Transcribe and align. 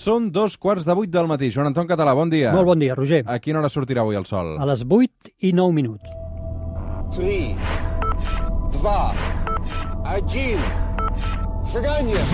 Són 0.00 0.30
dos 0.32 0.54
quarts 0.56 0.86
de 0.88 0.94
vuit 0.96 1.10
del 1.12 1.26
matí. 1.28 1.50
Joan 1.52 1.68
Anton 1.70 1.88
Català, 1.88 2.14
bon 2.16 2.30
dia. 2.32 2.54
Molt 2.56 2.70
bon 2.70 2.80
dia, 2.80 2.94
Roger. 2.96 3.20
A 3.28 3.36
quina 3.42 3.60
hora 3.60 3.68
sortirà 3.68 4.00
avui 4.00 4.16
el 4.16 4.24
sol? 4.24 4.54
A 4.56 4.68
les 4.70 4.84
vuit 4.88 5.28
i 5.44 5.52
nou 5.52 5.74
minuts. 5.76 6.08
3, 7.12 7.52
2, 8.80 8.94
1, 10.16 10.62
seganya! 11.74 12.24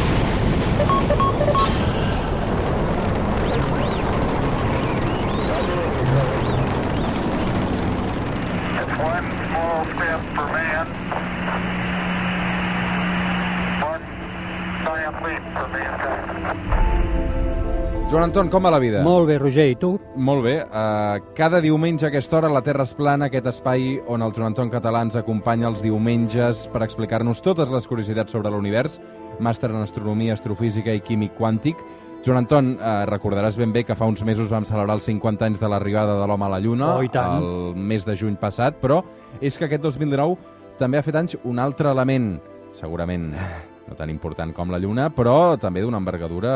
One 9.07 9.27
small 9.47 9.85
step 9.95 10.21
for 10.35 10.47
man, 10.55 10.87
one 13.83 14.05
giant 14.85 15.23
leap 15.23 15.43
for 15.55 15.69
mankind. 15.75 17.16
Joan 18.07 18.29
Anton, 18.29 18.47
com 18.47 18.63
va 18.63 18.71
la 18.71 18.79
vida? 18.79 19.01
Molt 19.03 19.27
bé, 19.27 19.35
Roger, 19.41 19.65
i 19.73 19.75
tu? 19.83 19.97
Molt 20.15 20.45
bé. 20.45 20.61
Uh, 20.63 21.19
cada 21.35 21.59
diumenge 21.61 22.07
a 22.07 22.11
aquesta 22.13 22.37
hora 22.39 22.51
la 22.55 22.63
Terra 22.63 22.85
és 22.87 22.93
plana, 22.95 23.27
aquest 23.27 23.49
espai 23.51 23.97
on 24.07 24.23
el 24.23 24.31
Joan 24.37 24.53
Anton 24.53 24.71
Català 24.71 25.01
ens 25.03 25.19
acompanya 25.19 25.67
els 25.73 25.83
diumenges 25.83 26.69
per 26.71 26.85
explicar-nos 26.87 27.43
totes 27.43 27.73
les 27.75 27.91
curiositats 27.91 28.31
sobre 28.37 28.55
l'univers, 28.55 29.01
màster 29.43 29.73
en 29.73 29.83
astronomia, 29.83 30.39
astrofísica 30.39 30.95
i 30.95 31.03
químic 31.03 31.35
quàntic. 31.35 31.83
Joan 32.23 32.45
Anton, 32.45 32.73
eh, 32.79 32.97
recordaràs 33.11 33.59
ben 33.59 33.75
bé 33.75 33.83
que 33.85 33.99
fa 33.99 34.07
uns 34.07 34.23
mesos 34.23 34.51
vam 34.55 34.65
celebrar 34.65 35.01
els 35.01 35.11
50 35.11 35.51
anys 35.51 35.59
de 35.59 35.69
l'arribada 35.69 36.15
de 36.21 36.27
l'home 36.31 36.47
a 36.47 36.55
la 36.55 36.61
Lluna, 36.63 36.95
Oh, 36.95 37.03
el 37.03 37.75
mes 37.75 38.07
de 38.07 38.15
juny 38.15 38.39
passat, 38.39 38.79
però 38.81 39.03
és 39.41 39.59
que 39.59 39.67
aquest 39.67 39.83
2019 39.83 40.39
també 40.79 40.99
ha 40.99 41.03
fet 41.03 41.15
anys 41.19 41.37
un 41.43 41.59
altre 41.59 41.91
element, 41.91 42.37
segurament 42.73 43.33
no 43.89 43.95
tan 43.95 44.11
important 44.11 44.53
com 44.55 44.71
la 44.73 44.81
Lluna, 44.83 45.09
però 45.15 45.57
també 45.61 45.83
d'una 45.85 46.01
envergadura 46.03 46.53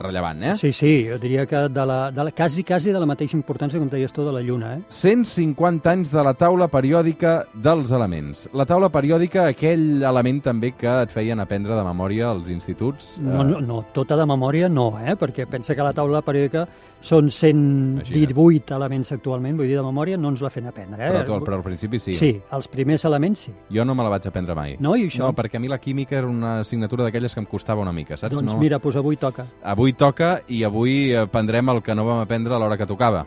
rellevant, 0.00 0.42
eh? 0.42 0.54
Sí, 0.58 0.72
sí, 0.72 0.92
jo 1.08 1.18
diria 1.20 1.46
que 1.46 1.66
de 1.68 1.86
la, 1.86 1.98
de 2.14 2.24
la, 2.28 2.32
quasi, 2.32 2.64
quasi 2.64 2.92
de 2.94 3.00
la 3.00 3.08
mateixa 3.08 3.36
importància, 3.36 3.80
com 3.80 3.90
deies 3.92 4.14
tu, 4.14 4.24
de 4.26 4.32
la 4.34 4.42
Lluna, 4.44 4.74
eh? 4.78 4.82
150 4.88 5.92
anys 5.92 6.12
de 6.12 6.24
la 6.24 6.34
taula 6.38 6.70
periòdica 6.72 7.38
dels 7.54 7.92
elements. 7.94 8.46
La 8.56 8.66
taula 8.68 8.90
periòdica, 8.92 9.48
aquell 9.52 10.02
element 10.02 10.42
també 10.48 10.72
que 10.78 10.98
et 11.04 11.14
feien 11.14 11.40
aprendre 11.44 11.76
de 11.76 11.86
memòria 11.86 12.32
als 12.32 12.50
instituts. 12.54 13.16
No, 13.22 13.42
eh, 13.42 13.48
no, 13.52 13.62
no, 13.64 13.82
tota 13.94 14.16
de 14.18 14.28
memòria 14.28 14.68
no, 14.72 14.90
eh? 15.04 15.16
perquè 15.20 15.48
pensa 15.50 15.76
que 15.76 15.84
la 15.84 15.94
taula 15.96 16.24
periòdica 16.24 16.66
són 17.00 17.28
118 17.30 18.74
elements 18.74 19.12
actualment, 19.14 19.56
vull 19.58 19.68
dir, 19.70 19.76
de 19.78 19.84
memòria 19.86 20.18
no 20.18 20.32
ens 20.32 20.42
la 20.42 20.50
fem 20.50 20.66
aprendre. 20.66 20.98
Eh? 20.98 21.12
Però, 21.12 21.24
tu, 21.26 21.38
però 21.46 21.58
al 21.60 21.66
principi 21.66 22.00
sí. 22.02 22.16
Sí, 22.18 22.32
els 22.54 22.68
primers 22.70 23.04
elements 23.06 23.46
sí. 23.46 23.54
Jo 23.74 23.84
no 23.86 23.94
me 23.94 24.06
la 24.06 24.10
vaig 24.16 24.26
aprendre 24.26 24.56
mai. 24.58 24.76
No, 24.82 24.96
i 24.98 25.06
això? 25.06 25.22
No, 25.22 25.32
perquè 25.36 25.60
a 25.60 25.62
mi 25.62 25.70
la 25.70 25.78
química 25.82 26.18
era 26.18 26.26
una 26.38 26.60
assignatura 26.62 27.04
d'aquelles 27.06 27.34
que 27.34 27.42
em 27.42 27.46
costava 27.46 27.82
una 27.84 27.92
mica, 27.92 28.16
saps? 28.16 28.36
Doncs 28.36 28.52
no? 28.54 28.58
mira, 28.60 28.78
doncs 28.82 28.96
avui 29.00 29.18
toca. 29.20 29.46
Avui 29.62 29.92
toca 29.92 30.38
i 30.48 30.62
avui 30.64 31.14
aprendrem 31.18 31.74
el 31.74 31.82
que 31.82 31.94
no 31.98 32.06
vam 32.08 32.22
aprendre 32.22 32.54
a 32.54 32.62
l'hora 32.62 32.78
que 32.80 32.86
tocava. 32.86 33.26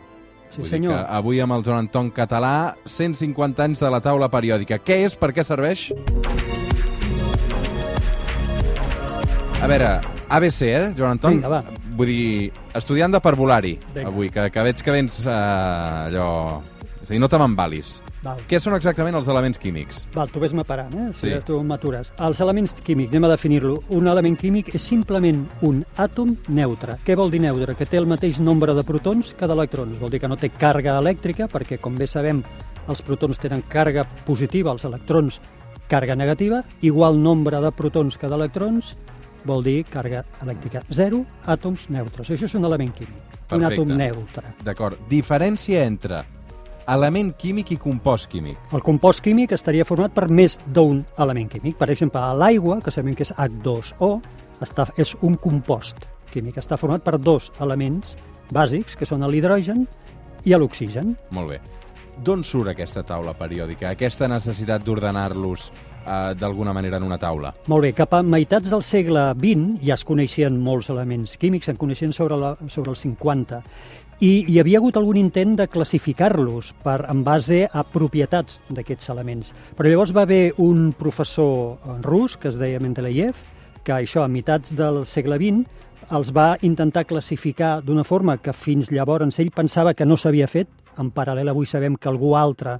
Sí, 0.52 0.60
Vull 0.60 0.68
senyor. 0.68 0.92
que 0.92 1.04
avui 1.16 1.40
amb 1.40 1.54
el 1.56 1.62
Joan 1.64 1.86
Anton 1.86 2.10
Català, 2.12 2.74
150 2.84 3.64
anys 3.64 3.80
de 3.80 3.88
la 3.92 4.02
taula 4.04 4.28
periòdica. 4.28 4.82
Què 4.84 4.98
és? 5.06 5.16
Per 5.16 5.32
què 5.32 5.44
serveix? 5.48 5.86
A 9.62 9.70
veure, 9.70 9.94
ABC, 10.28 10.62
eh, 10.66 10.92
Joan 10.98 11.16
Anton? 11.16 11.38
Vinga, 11.38 11.48
va. 11.48 11.81
Vull 12.02 12.10
dir, 12.10 12.52
estudiant 12.74 13.12
de 13.14 13.20
parvulari, 13.22 13.76
Vinga. 13.94 14.08
avui, 14.10 14.26
que, 14.34 14.48
que 14.50 14.62
veig 14.66 14.80
que 14.82 14.90
vens 14.90 15.20
eh, 15.22 15.30
allò... 15.30 16.30
És 17.02 17.10
a 17.10 17.12
dir, 17.14 17.18
no 17.22 17.28
te 17.30 17.38
m'embalis. 17.38 17.96
Val. 18.22 18.38
Què 18.46 18.58
són 18.62 18.74
exactament 18.76 19.14
els 19.18 19.26
elements 19.30 19.58
químics? 19.58 20.04
Val, 20.14 20.30
tu 20.30 20.38
ves-me 20.42 20.62
parant, 20.66 20.92
eh? 20.94 21.08
Si 21.14 21.26
Sí. 21.30 21.38
tu 21.46 21.56
m'atures. 21.66 22.12
Els 22.22 22.40
elements 22.44 22.74
químics, 22.78 23.10
anem 23.10 23.26
a 23.26 23.30
definir-lo. 23.32 23.80
Un 23.90 24.06
element 24.10 24.38
químic 24.38 24.70
és 24.74 24.82
simplement 24.82 25.44
un 25.66 25.80
àtom 25.98 26.36
neutre. 26.48 26.94
Què 27.06 27.16
vol 27.18 27.30
dir 27.34 27.40
neutre? 27.42 27.74
Que 27.78 27.86
té 27.86 27.98
el 27.98 28.06
mateix 28.06 28.38
nombre 28.40 28.74
de 28.74 28.84
protons 28.86 29.32
que 29.34 29.46
d'electrons. 29.50 29.98
Vol 29.98 30.10
dir 30.14 30.20
que 30.22 30.30
no 30.30 30.36
té 30.38 30.50
càrrega 30.54 30.94
elèctrica, 31.02 31.48
perquè, 31.50 31.78
com 31.82 31.98
bé 31.98 32.06
sabem, 32.06 32.42
els 32.88 33.02
protons 33.02 33.38
tenen 33.42 33.62
càrrega 33.68 34.06
positiva, 34.26 34.70
els 34.74 34.84
electrons 34.86 35.40
càrrega 35.90 36.14
negativa, 36.16 36.62
igual 36.82 37.18
nombre 37.20 37.58
de 37.60 37.70
protons 37.74 38.16
que 38.16 38.30
d'electrons, 38.30 38.94
vol 39.46 39.64
dir 39.64 39.82
càrrega 39.90 40.24
elèctrica. 40.42 40.82
Zero, 40.92 41.24
àtoms 41.46 41.88
neutres. 41.90 42.30
Això 42.30 42.48
és 42.48 42.54
un 42.58 42.64
element 42.64 42.92
químic. 42.94 43.38
Un 43.52 43.60
Perfecte. 43.60 43.82
àtom 43.82 43.96
neutre. 43.96 44.54
D'acord. 44.64 44.98
Diferència 45.10 45.84
entre 45.84 46.24
element 46.88 47.32
químic 47.38 47.70
i 47.72 47.76
compost 47.76 48.30
químic. 48.30 48.58
El 48.72 48.82
compost 48.82 49.22
químic 49.22 49.52
estaria 49.52 49.84
format 49.84 50.12
per 50.14 50.28
més 50.28 50.58
d'un 50.66 51.04
element 51.18 51.50
químic. 51.52 51.76
Per 51.78 51.90
exemple, 51.90 52.20
l'aigua, 52.38 52.80
que 52.82 52.90
sabem 52.90 53.14
que 53.14 53.22
és 53.22 53.32
H2O, 53.36 54.20
està, 54.60 54.88
és 54.96 55.14
un 55.22 55.36
compost 55.36 56.06
químic. 56.32 56.58
Està 56.58 56.78
format 56.80 57.04
per 57.04 57.18
dos 57.20 57.52
elements 57.60 58.16
bàsics, 58.50 58.96
que 58.96 59.06
són 59.06 59.24
l'hidrogen 59.30 59.86
i 60.44 60.56
l'oxigen. 60.56 61.16
Molt 61.30 61.54
bé. 61.54 61.60
D'on 62.22 62.42
surt 62.44 62.68
aquesta 62.68 63.02
taula 63.02 63.32
periòdica? 63.34 63.90
Aquesta 63.90 64.28
necessitat 64.28 64.84
d'ordenar-los 64.84 65.70
eh, 66.06 66.34
d'alguna 66.38 66.74
manera 66.76 66.98
en 66.98 67.06
una 67.06 67.18
taula? 67.18 67.52
Molt 67.72 67.86
bé, 67.86 67.92
cap 67.96 68.14
a 68.14 68.22
meitats 68.22 68.70
del 68.72 68.84
segle 68.86 69.30
XX 69.38 69.80
ja 69.86 69.96
es 69.98 70.04
coneixien 70.04 70.58
molts 70.60 70.90
elements 70.92 71.36
químics, 71.40 71.70
se'n 71.70 71.80
coneixien 71.80 72.12
sobre, 72.12 72.38
la, 72.38 72.54
sobre 72.68 72.94
els 72.94 73.04
50, 73.06 73.62
i 74.22 74.32
hi 74.46 74.60
havia 74.62 74.78
hagut 74.78 74.96
algun 74.98 75.18
intent 75.18 75.56
de 75.58 75.66
classificar-los 75.66 76.72
per, 76.84 77.00
en 77.10 77.24
base 77.26 77.64
a 77.66 77.82
propietats 77.82 78.60
d'aquests 78.70 79.10
elements. 79.10 79.50
Però 79.74 79.90
llavors 79.90 80.12
va 80.14 80.22
haver 80.22 80.52
un 80.62 80.92
professor 80.94 81.74
eh, 81.74 81.96
rus, 82.06 82.36
que 82.36 82.52
es 82.52 82.58
deia 82.60 82.80
Mendeleev, 82.82 83.40
que 83.82 83.96
això, 83.96 84.22
a 84.22 84.30
meitats 84.30 84.76
del 84.78 85.02
segle 85.10 85.40
XX, 85.42 85.66
els 86.12 86.30
va 86.34 86.52
intentar 86.62 87.06
classificar 87.08 87.80
d'una 87.82 88.04
forma 88.04 88.36
que 88.38 88.52
fins 88.52 88.90
llavors 88.92 89.38
ell 89.40 89.50
pensava 89.54 89.94
que 89.94 90.06
no 90.06 90.16
s'havia 90.16 90.46
fet. 90.46 90.68
En 91.00 91.10
paral·lel 91.10 91.48
avui 91.48 91.66
sabem 91.66 91.96
que 91.96 92.10
algú 92.10 92.34
altre 92.36 92.76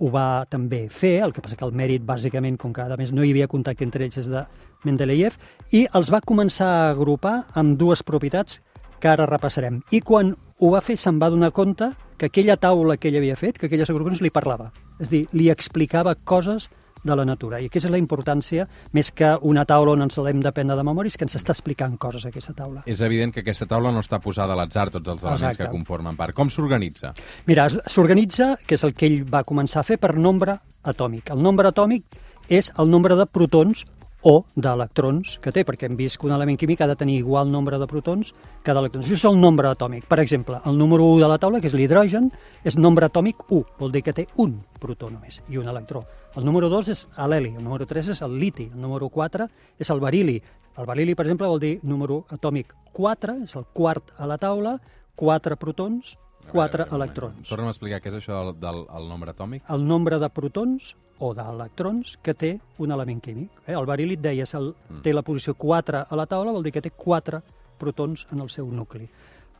ho 0.00 0.10
va 0.10 0.46
també 0.48 0.86
fer, 0.88 1.20
el 1.24 1.34
que 1.36 1.42
passa 1.44 1.58
que 1.60 1.66
el 1.66 1.76
mèrit, 1.76 2.02
bàsicament, 2.06 2.56
com 2.58 2.72
que 2.72 2.82
a 2.82 2.96
més 2.98 3.12
no 3.12 3.24
hi 3.24 3.34
havia 3.34 3.48
contacte 3.52 3.84
entre 3.84 4.06
ells, 4.06 4.18
és 4.22 4.28
de 4.32 4.44
Mendeleev, 4.88 5.36
i 5.76 5.86
els 5.94 6.10
va 6.12 6.22
començar 6.24 6.68
a 6.68 6.90
agrupar 6.94 7.42
amb 7.60 7.76
dues 7.78 8.02
propietats 8.02 8.62
que 9.00 9.08
ara 9.08 9.28
repassarem. 9.28 9.82
I 9.92 10.00
quan 10.00 10.34
ho 10.60 10.70
va 10.72 10.82
fer 10.84 10.96
se'n 11.00 11.20
va 11.20 11.30
donar 11.32 11.52
compte 11.56 11.92
que 12.20 12.28
aquella 12.28 12.56
taula 12.60 12.96
que 13.00 13.08
ell 13.08 13.20
havia 13.20 13.36
fet, 13.36 13.58
que 13.58 13.68
aquelles 13.68 13.90
agrupacions 13.92 14.20
li 14.24 14.32
parlava. 14.32 14.70
És 15.00 15.08
dir, 15.08 15.26
li 15.32 15.48
explicava 15.52 16.14
coses 16.24 16.68
de 17.02 17.16
la 17.16 17.24
natura. 17.24 17.60
I 17.60 17.68
aquesta 17.70 17.88
és 17.88 17.94
la 17.94 18.00
importància, 18.00 18.66
més 18.92 19.10
que 19.16 19.32
una 19.46 19.64
taula 19.68 19.94
on 19.96 20.04
ens 20.06 20.18
l'hem 20.18 20.40
d'aprendre 20.44 20.76
de 20.76 20.86
memòria, 20.86 21.12
és 21.12 21.18
que 21.18 21.26
ens 21.28 21.36
està 21.38 21.54
explicant 21.56 21.96
coses 22.00 22.26
aquesta 22.28 22.54
taula. 22.56 22.82
És 22.86 23.00
evident 23.06 23.34
que 23.34 23.44
aquesta 23.44 23.68
taula 23.70 23.92
no 23.92 24.02
està 24.04 24.20
posada 24.20 24.56
a 24.56 24.60
l'atzar 24.60 24.88
tots 24.90 25.08
els 25.08 25.22
elements 25.22 25.42
Exacte. 25.42 25.64
que 25.64 25.70
conformen 25.70 26.16
part. 26.16 26.34
Com 26.36 26.50
s'organitza? 26.50 27.14
Mira, 27.46 27.68
s'organitza, 27.70 28.56
que 28.66 28.76
és 28.76 28.84
el 28.84 28.94
que 28.94 29.06
ell 29.06 29.22
va 29.28 29.44
començar 29.44 29.80
a 29.80 29.86
fer, 29.86 29.98
per 29.98 30.16
nombre 30.16 30.58
atòmic. 30.82 31.30
El 31.30 31.42
nombre 31.42 31.68
atòmic 31.68 32.04
és 32.48 32.72
el 32.78 32.90
nombre 32.90 33.16
de 33.16 33.26
protons 33.30 33.84
o 34.22 34.44
d'electrons 34.54 35.38
que 35.40 35.52
té, 35.52 35.64
perquè 35.64 35.88
hem 35.88 35.96
vist 35.96 36.18
que 36.20 36.28
un 36.28 36.34
element 36.36 36.58
químic 36.60 36.82
ha 36.82 36.88
de 36.90 36.96
tenir 36.96 37.16
igual 37.22 37.50
nombre 37.50 37.78
de 37.80 37.88
protons 37.88 38.34
que 38.62 38.74
d'electrons. 38.76 39.06
Això 39.06 39.16
és 39.16 39.24
el 39.30 39.40
nombre 39.40 39.70
atòmic. 39.70 40.04
Per 40.08 40.20
exemple, 40.20 40.60
el 40.66 40.76
número 40.76 41.06
1 41.14 41.22
de 41.22 41.28
la 41.30 41.38
taula, 41.38 41.60
que 41.60 41.70
és 41.70 41.76
l'hidrogen, 41.76 42.30
és 42.64 42.76
nombre 42.76 43.08
atòmic 43.08 43.46
1, 43.48 43.64
vol 43.78 43.92
dir 43.92 44.04
que 44.04 44.16
té 44.16 44.26
un 44.36 44.58
protó 44.80 45.08
només 45.10 45.40
i 45.48 45.56
un 45.56 45.68
electró. 45.68 46.04
El 46.36 46.44
número 46.46 46.68
2 46.70 46.88
és 46.92 47.00
l'heli, 47.26 47.50
el 47.58 47.64
número 47.64 47.86
3 47.90 48.12
és 48.12 48.20
el 48.22 48.36
liti, 48.38 48.68
el 48.70 48.80
número 48.80 49.08
4 49.10 49.48
és 49.82 49.88
el 49.90 49.98
berili. 49.98 50.36
El 50.78 50.86
berili, 50.86 51.16
per 51.18 51.24
exemple, 51.26 51.48
vol 51.50 51.58
dir 51.58 51.72
número 51.82 52.20
atòmic 52.30 52.70
4, 52.94 53.40
és 53.48 53.56
el 53.58 53.64
quart 53.74 54.12
a 54.16 54.28
la 54.30 54.36
taula, 54.38 54.76
4 55.18 55.56
protons, 55.58 56.14
4 56.52 56.86
electrons. 56.94 57.48
Torna'm 57.50 57.70
a 57.70 57.74
explicar 57.74 57.98
què 58.02 58.12
és 58.12 58.20
això 58.20 58.38
del, 58.38 58.52
del 58.62 58.78
el 58.86 59.08
nombre 59.10 59.34
atòmic. 59.34 59.64
El 59.74 59.82
nombre 59.86 60.20
de 60.22 60.28
protons 60.30 60.92
o 61.18 61.32
d'electrons 61.34 62.14
que 62.22 62.34
té 62.34 62.52
un 62.78 62.94
element 62.94 63.20
químic. 63.26 63.50
Eh? 63.66 63.74
El 63.74 63.90
beril, 63.90 64.14
et 64.14 64.22
deia, 64.22 64.46
el, 64.58 64.70
té 65.02 65.14
la 65.14 65.26
posició 65.26 65.56
4 65.58 66.04
a 66.06 66.20
la 66.20 66.28
taula, 66.30 66.54
vol 66.54 66.62
dir 66.62 66.74
que 66.78 66.84
té 66.84 66.94
4 66.94 67.42
protons 67.82 68.28
en 68.30 68.46
el 68.46 68.52
seu 68.54 68.70
nucli. 68.70 69.10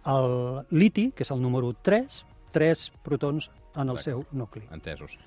El 0.06 0.62
liti, 0.70 1.10
que 1.10 1.26
és 1.26 1.34
el 1.34 1.42
número 1.42 1.74
3, 1.82 2.22
3 2.54 2.86
protons 3.02 3.50
en 3.74 3.90
el 3.90 3.98
seu 3.98 4.24
nucli. 4.30 4.68
Entesos. 4.70 5.18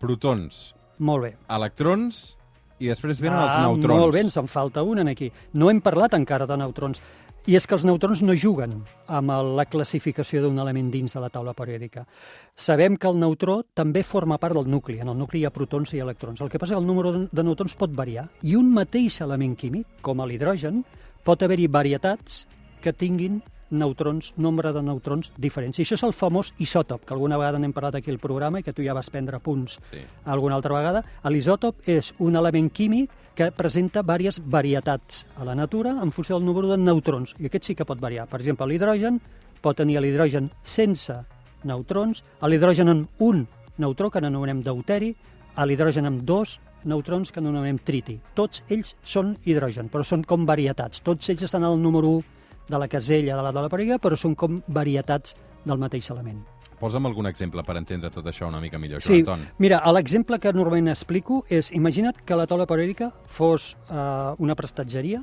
Protons, 0.00 0.74
Molt 0.98 1.22
bé. 1.24 1.36
electrons 1.48 2.36
i 2.78 2.88
després 2.90 3.20
venen 3.20 3.38
els 3.38 3.54
ah, 3.54 3.62
neutrons. 3.68 4.00
Molt 4.00 4.14
bé, 4.14 4.20
ens 4.26 4.36
en 4.36 4.48
falta 4.48 4.82
un 4.82 4.98
en 4.98 5.08
aquí. 5.08 5.30
No 5.54 5.70
hem 5.70 5.80
parlat 5.80 6.14
encara 6.14 6.46
de 6.46 6.56
neutrons. 6.56 7.00
I 7.46 7.56
és 7.58 7.66
que 7.68 7.74
els 7.76 7.84
neutrons 7.84 8.22
no 8.24 8.32
juguen 8.34 8.72
amb 9.06 9.30
la 9.54 9.66
classificació 9.68 10.40
d'un 10.42 10.58
element 10.58 10.90
dins 10.90 11.12
de 11.12 11.20
la 11.20 11.28
taula 11.28 11.52
periòdica. 11.52 12.06
Sabem 12.56 12.96
que 12.96 13.06
el 13.06 13.18
neutró 13.20 13.62
també 13.74 14.02
forma 14.02 14.38
part 14.38 14.54
del 14.56 14.66
nucli. 14.70 14.98
En 15.00 15.08
el 15.12 15.18
nucli 15.18 15.40
hi 15.42 15.44
ha 15.44 15.50
protons 15.52 15.92
i 15.92 16.00
electrons. 16.00 16.40
El 16.40 16.48
que 16.48 16.58
passa 16.58 16.72
és 16.72 16.78
que 16.78 16.80
el 16.80 16.86
número 16.86 17.12
de- 17.12 17.28
de 17.30 17.44
neutrons 17.44 17.74
pot 17.76 17.92
variar. 17.94 18.28
I 18.42 18.56
un 18.56 18.72
mateix 18.72 19.20
element 19.20 19.56
químic, 19.56 19.86
com 20.00 20.20
l'hidrogen, 20.24 20.84
pot 21.22 21.42
haver-hi 21.42 21.66
varietats 21.68 22.46
que 22.80 22.92
tinguin 22.92 23.42
neutrons, 23.70 24.32
nombre 24.36 24.72
de 24.72 24.82
neutrons 24.82 25.32
diferents. 25.36 25.78
I 25.78 25.82
això 25.82 25.94
és 25.94 26.02
el 26.06 26.12
famós 26.12 26.52
isòtop, 26.58 27.04
que 27.04 27.14
alguna 27.14 27.36
vegada 27.38 27.58
n'hem 27.58 27.72
parlat 27.72 27.96
aquí 27.96 28.10
al 28.10 28.18
programa 28.18 28.60
i 28.60 28.62
que 28.62 28.72
tu 28.72 28.82
ja 28.84 28.94
vas 28.94 29.10
prendre 29.10 29.40
punts 29.40 29.78
Sí. 29.90 29.98
alguna 30.24 30.54
altra 30.56 30.74
vegada. 30.76 31.04
L'isòtop 31.24 31.76
és 31.88 32.12
un 32.18 32.36
element 32.36 32.70
químic 32.72 33.10
que 33.34 33.50
presenta 33.50 34.02
diverses 34.02 34.40
varietats 34.44 35.26
a 35.36 35.44
la 35.44 35.54
natura 35.54 35.90
en 36.02 36.12
funció 36.12 36.36
del 36.36 36.46
número 36.46 36.68
de 36.68 36.76
neutrons, 36.78 37.34
i 37.40 37.46
aquest 37.46 37.64
sí 37.64 37.74
que 37.74 37.84
pot 37.84 37.98
variar. 37.98 38.28
Per 38.28 38.40
exemple, 38.40 38.66
l'hidrogen 38.66 39.20
pot 39.60 39.76
tenir 39.76 40.00
l'hidrogen 40.00 40.50
sense 40.62 41.14
neutrons, 41.64 42.22
l'hidrogen 42.42 42.88
amb 42.88 43.08
un 43.18 43.46
neutró, 43.78 44.10
que 44.10 44.20
n'anomenem 44.20 44.62
deuteri, 44.62 45.14
a 45.56 45.64
l'hidrogen 45.66 46.06
amb 46.06 46.22
dos 46.22 46.60
neutrons, 46.84 47.32
que 47.32 47.40
n'anomenem 47.40 47.78
triti. 47.78 48.20
Tots 48.34 48.62
ells 48.68 48.96
són 49.02 49.36
hidrogen, 49.44 49.88
però 49.90 50.04
són 50.04 50.22
com 50.22 50.44
varietats. 50.46 51.00
Tots 51.00 51.28
ells 51.30 51.42
estan 51.42 51.64
al 51.64 51.80
número 51.80 52.08
1 52.18 52.24
de 52.68 52.78
la 52.78 52.88
casella 52.88 53.36
de 53.36 53.42
la 53.42 53.52
taula 53.52 53.68
periòdica, 53.68 53.98
però 54.00 54.16
són 54.16 54.34
com 54.34 54.62
varietats 54.68 55.36
del 55.64 55.78
mateix 55.78 56.10
element. 56.10 56.42
Posa'm 56.80 57.06
algun 57.06 57.26
exemple 57.30 57.62
per 57.64 57.76
entendre 57.78 58.10
tot 58.10 58.26
això 58.26 58.48
una 58.48 58.60
mica 58.60 58.78
millor, 58.78 59.00
Joan 59.00 59.14
Sí, 59.14 59.20
Anton. 59.22 59.46
mira, 59.58 59.78
l'exemple 59.92 60.38
que 60.42 60.52
normalment 60.52 60.90
explico 60.90 61.44
és, 61.48 61.70
imagina't 61.72 62.18
que 62.26 62.36
la 62.36 62.46
taula 62.50 62.66
periòdica 62.66 63.12
fos 63.26 63.76
eh, 63.88 64.34
una 64.38 64.54
prestatgeria 64.54 65.22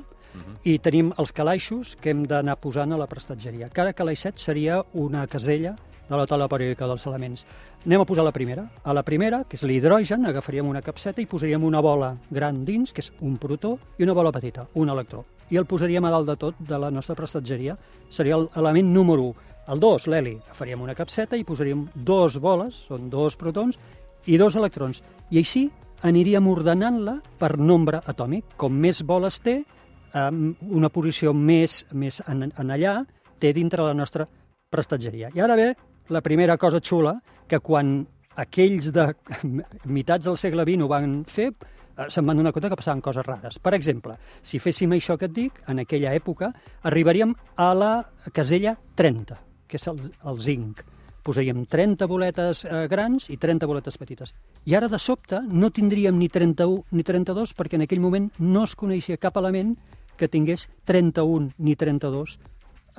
i 0.64 0.78
tenim 0.78 1.10
els 1.20 1.30
calaixos 1.30 1.94
que 2.00 2.08
hem 2.10 2.22
d'anar 2.24 2.56
posant 2.56 2.92
a 2.94 2.96
la 2.96 3.06
prestatgeria. 3.06 3.68
Cada 3.68 3.92
calaixet 3.92 4.38
seria 4.40 4.78
una 4.94 5.26
casella 5.26 5.74
de 6.12 6.18
la 6.20 6.26
taula 6.28 6.48
periòdica 6.52 6.86
dels 6.90 7.06
elements. 7.08 7.46
Anem 7.86 8.02
a 8.02 8.06
posar 8.08 8.24
la 8.26 8.34
primera. 8.36 8.66
A 8.84 8.92
la 8.92 9.02
primera, 9.02 9.42
que 9.48 9.56
és 9.56 9.64
l'hidrogen, 9.64 10.26
agafaríem 10.28 10.68
una 10.68 10.82
capseta 10.84 11.22
i 11.22 11.28
posaríem 11.28 11.64
una 11.64 11.80
bola 11.80 12.12
gran 12.30 12.64
dins, 12.68 12.92
que 12.92 13.00
és 13.00 13.08
un 13.20 13.38
protó, 13.40 13.78
i 13.98 14.04
una 14.04 14.16
bola 14.16 14.32
petita, 14.32 14.66
un 14.74 14.92
electró. 14.92 15.24
I 15.50 15.58
el 15.60 15.66
posaríem 15.68 16.04
a 16.04 16.12
dalt 16.12 16.28
de 16.28 16.36
tot 16.36 16.60
de 16.60 16.78
la 16.78 16.90
nostra 16.92 17.16
prestatgeria. 17.16 17.76
Seria 18.10 18.38
l'element 18.42 18.92
número 18.92 19.30
1. 19.32 19.48
El 19.72 19.80
2, 19.80 20.08
l'heli, 20.10 20.34
agafaríem 20.42 20.80
una 20.82 20.96
capseta 20.98 21.38
i 21.38 21.44
posaríem 21.46 21.86
dos 21.94 22.36
boles, 22.42 22.84
són 22.88 23.08
dos 23.10 23.36
protons, 23.38 23.78
i 24.26 24.36
dos 24.38 24.56
electrons. 24.58 25.02
I 25.30 25.38
així 25.40 25.68
aniríem 26.02 26.48
ordenant-la 26.50 27.20
per 27.38 27.56
nombre 27.58 28.02
atòmic. 28.10 28.56
Com 28.58 28.74
més 28.74 29.02
boles 29.06 29.38
té, 29.40 29.62
una 30.12 30.90
posició 30.92 31.32
més, 31.32 31.86
més 31.92 32.20
en, 32.28 32.50
en 32.50 32.74
allà 32.74 32.98
té 33.40 33.52
dintre 33.56 33.86
la 33.86 33.94
nostra 33.94 34.26
prestatgeria. 34.72 35.30
I 35.34 35.40
ara 35.40 35.56
ve 35.56 35.72
la 36.08 36.20
primera 36.20 36.56
cosa 36.58 36.80
xula, 36.80 37.18
que 37.48 37.60
quan 37.60 38.02
aquells 38.36 38.90
de 38.92 39.10
mitats 39.84 40.26
del 40.26 40.38
segle 40.40 40.64
XX 40.66 40.84
ho 40.84 40.88
van 40.90 41.20
fer, 41.28 41.50
eh, 41.52 42.08
se'n 42.08 42.26
van 42.26 42.38
donar 42.38 42.52
compte 42.52 42.70
que 42.70 42.78
passaven 42.78 43.02
coses 43.04 43.26
rares. 43.26 43.58
Per 43.58 43.74
exemple, 43.74 44.16
si 44.40 44.58
féssim 44.58 44.92
això 44.92 45.18
que 45.18 45.28
et 45.28 45.36
dic, 45.36 45.60
en 45.68 45.82
aquella 45.82 46.14
època, 46.14 46.52
arribaríem 46.82 47.34
a 47.56 47.72
la 47.74 47.92
casella 48.32 48.76
30, 48.96 49.38
que 49.68 49.76
és 49.76 49.88
el, 49.88 50.00
el 50.24 50.40
zinc. 50.40 50.84
Posaríem 51.22 51.66
30 51.70 52.06
boletes 52.10 52.64
eh, 52.64 52.86
grans 52.90 53.28
i 53.30 53.36
30 53.38 53.66
boletes 53.70 53.98
petites. 53.98 54.32
I 54.66 54.74
ara, 54.74 54.88
de 54.90 54.98
sobte, 54.98 55.38
no 55.46 55.70
tindríem 55.70 56.18
ni 56.18 56.28
31 56.28 56.82
ni 56.90 57.04
32, 57.06 57.54
perquè 57.54 57.78
en 57.78 57.86
aquell 57.86 58.02
moment 58.02 58.30
no 58.38 58.64
es 58.66 58.74
coneixia 58.74 59.20
cap 59.22 59.38
element 59.38 59.76
que 60.18 60.28
tingués 60.28 60.68
31 60.84 61.54
ni 61.58 61.76
32 61.76 62.34
eh, 62.34 62.51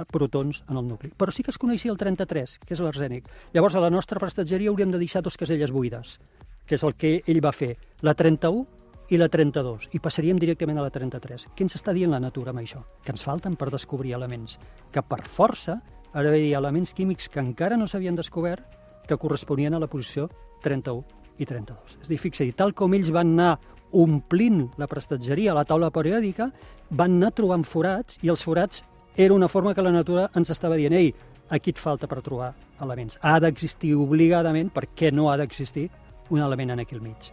protons 0.10 0.64
en 0.70 0.78
el 0.78 0.88
nucli. 0.88 1.12
Però 1.18 1.32
sí 1.32 1.44
que 1.44 1.52
es 1.54 1.60
coneixia 1.62 1.92
el 1.92 2.00
33, 2.00 2.60
que 2.66 2.74
és 2.76 2.82
l'arsènic. 2.84 3.28
Llavors, 3.54 3.76
a 3.76 3.84
la 3.84 3.92
nostra 3.94 4.22
prestatgeria 4.22 4.72
hauríem 4.72 4.92
de 4.94 5.02
deixar 5.02 5.24
dos 5.24 5.38
caselles 5.38 5.72
buides, 5.72 6.20
que 6.66 6.76
és 6.76 6.84
el 6.84 6.96
que 6.96 7.20
ell 7.28 7.44
va 7.44 7.54
fer, 7.56 7.76
la 8.02 8.16
31 8.18 8.66
i 9.14 9.20
la 9.20 9.28
32, 9.30 9.90
i 9.94 10.00
passaríem 10.02 10.40
directament 10.42 10.80
a 10.80 10.86
la 10.86 10.94
33. 10.94 11.50
Què 11.54 11.66
ens 11.66 11.76
està 11.78 11.94
dient 11.94 12.14
la 12.14 12.22
natura 12.24 12.54
amb 12.54 12.64
això? 12.64 12.82
Que 13.04 13.14
ens 13.14 13.26
falten 13.26 13.58
per 13.60 13.70
descobrir 13.74 14.16
elements, 14.18 14.58
que 14.92 15.04
per 15.06 15.22
força 15.28 15.78
ha 16.14 16.22
d'haver-hi 16.22 16.54
elements 16.58 16.94
químics 16.94 17.30
que 17.30 17.42
encara 17.42 17.78
no 17.78 17.88
s'havien 17.90 18.16
descobert 18.16 18.82
que 19.08 19.18
corresponien 19.18 19.74
a 19.74 19.82
la 19.82 19.90
posició 19.92 20.30
31 20.64 21.04
i 21.38 21.46
32. 21.46 21.98
És 22.00 22.08
a 22.08 22.12
dir, 22.12 22.22
fixa 22.22 22.48
tal 22.56 22.74
com 22.78 22.94
ells 22.94 23.12
van 23.12 23.34
anar 23.34 23.58
omplint 23.94 24.72
la 24.82 24.88
prestatgeria, 24.90 25.54
la 25.54 25.66
taula 25.70 25.92
periòdica, 25.94 26.50
van 26.90 27.20
anar 27.20 27.34
trobant 27.38 27.66
forats 27.66 28.18
i 28.24 28.32
els 28.34 28.44
forats 28.46 28.82
era 29.16 29.34
una 29.34 29.48
forma 29.48 29.74
que 29.74 29.82
la 29.82 29.92
natura 29.92 30.30
ens 30.36 30.50
estava 30.50 30.78
dient 30.80 30.94
ei, 30.98 31.14
aquí 31.50 31.74
et 31.74 31.80
falta 31.80 32.08
per 32.10 32.22
trobar 32.26 32.54
elements. 32.82 33.20
Ha 33.22 33.40
d'existir 33.44 33.94
obligadament, 34.00 34.72
perquè 34.74 35.12
no 35.14 35.30
ha 35.30 35.38
d'existir 35.38 35.90
un 36.30 36.42
element 36.42 36.74
en 36.74 36.80
aquí 36.80 36.96
al 36.96 37.02
mig. 37.02 37.32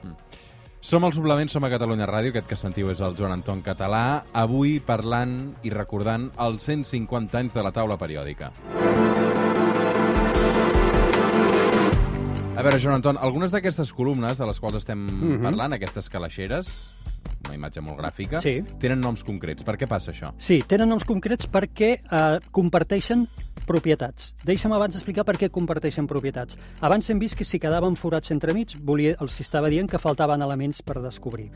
Som 0.81 1.05
al 1.05 1.13
Suplement, 1.13 1.51
som 1.53 1.65
a 1.65 1.69
Catalunya 1.69 2.09
Ràdio, 2.09 2.33
aquest 2.33 2.49
que 2.49 2.57
sentiu 2.57 2.89
és 2.89 3.01
el 3.05 3.17
Joan 3.17 3.35
Anton 3.35 3.61
Català, 3.65 4.23
avui 4.33 4.79
parlant 4.81 5.35
i 5.65 5.73
recordant 5.73 6.31
els 6.41 6.65
150 6.65 7.37
anys 7.37 7.57
de 7.57 7.65
la 7.65 7.73
taula 7.73 7.99
periòdica. 8.01 8.53
A 12.57 12.63
veure, 12.65 12.81
Joan 12.81 12.99
Anton, 12.99 13.21
algunes 13.21 13.53
d'aquestes 13.53 13.93
columnes 13.97 14.41
de 14.41 14.49
les 14.49 14.61
quals 14.61 14.81
estem 14.81 14.99
mm 14.99 15.21
-hmm. 15.21 15.43
parlant, 15.43 15.73
aquestes 15.73 16.09
calaixeres, 16.09 17.00
una 17.51 17.59
imatge 17.59 17.83
molt 17.85 17.99
gràfica, 18.01 18.41
Sí. 18.41 18.63
tenen 18.81 19.01
noms 19.03 19.25
concrets. 19.27 19.65
Per 19.67 19.77
què 19.77 19.89
passa 19.91 20.13
això? 20.13 20.33
Sí, 20.39 20.61
tenen 20.67 20.89
noms 20.89 21.05
concrets 21.05 21.51
perquè 21.51 21.91
eh, 22.01 22.39
comparteixen 22.51 23.27
propietats. 23.67 24.35
Deixa'm 24.45 24.73
abans 24.75 24.97
explicar 24.97 25.25
per 25.25 25.37
què 25.39 25.51
comparteixen 25.53 26.07
propietats. 26.11 26.57
Abans 26.81 27.09
hem 27.11 27.21
vist 27.23 27.37
que 27.39 27.45
si 27.45 27.61
quedaven 27.63 27.95
forats 27.97 28.33
entremig, 28.35 28.77
volia, 28.83 29.17
els 29.21 29.39
estava 29.41 29.69
dient 29.71 29.89
que 29.91 29.99
faltaven 30.01 30.43
elements 30.43 30.83
per 30.83 31.01
descobrir. 31.03 31.51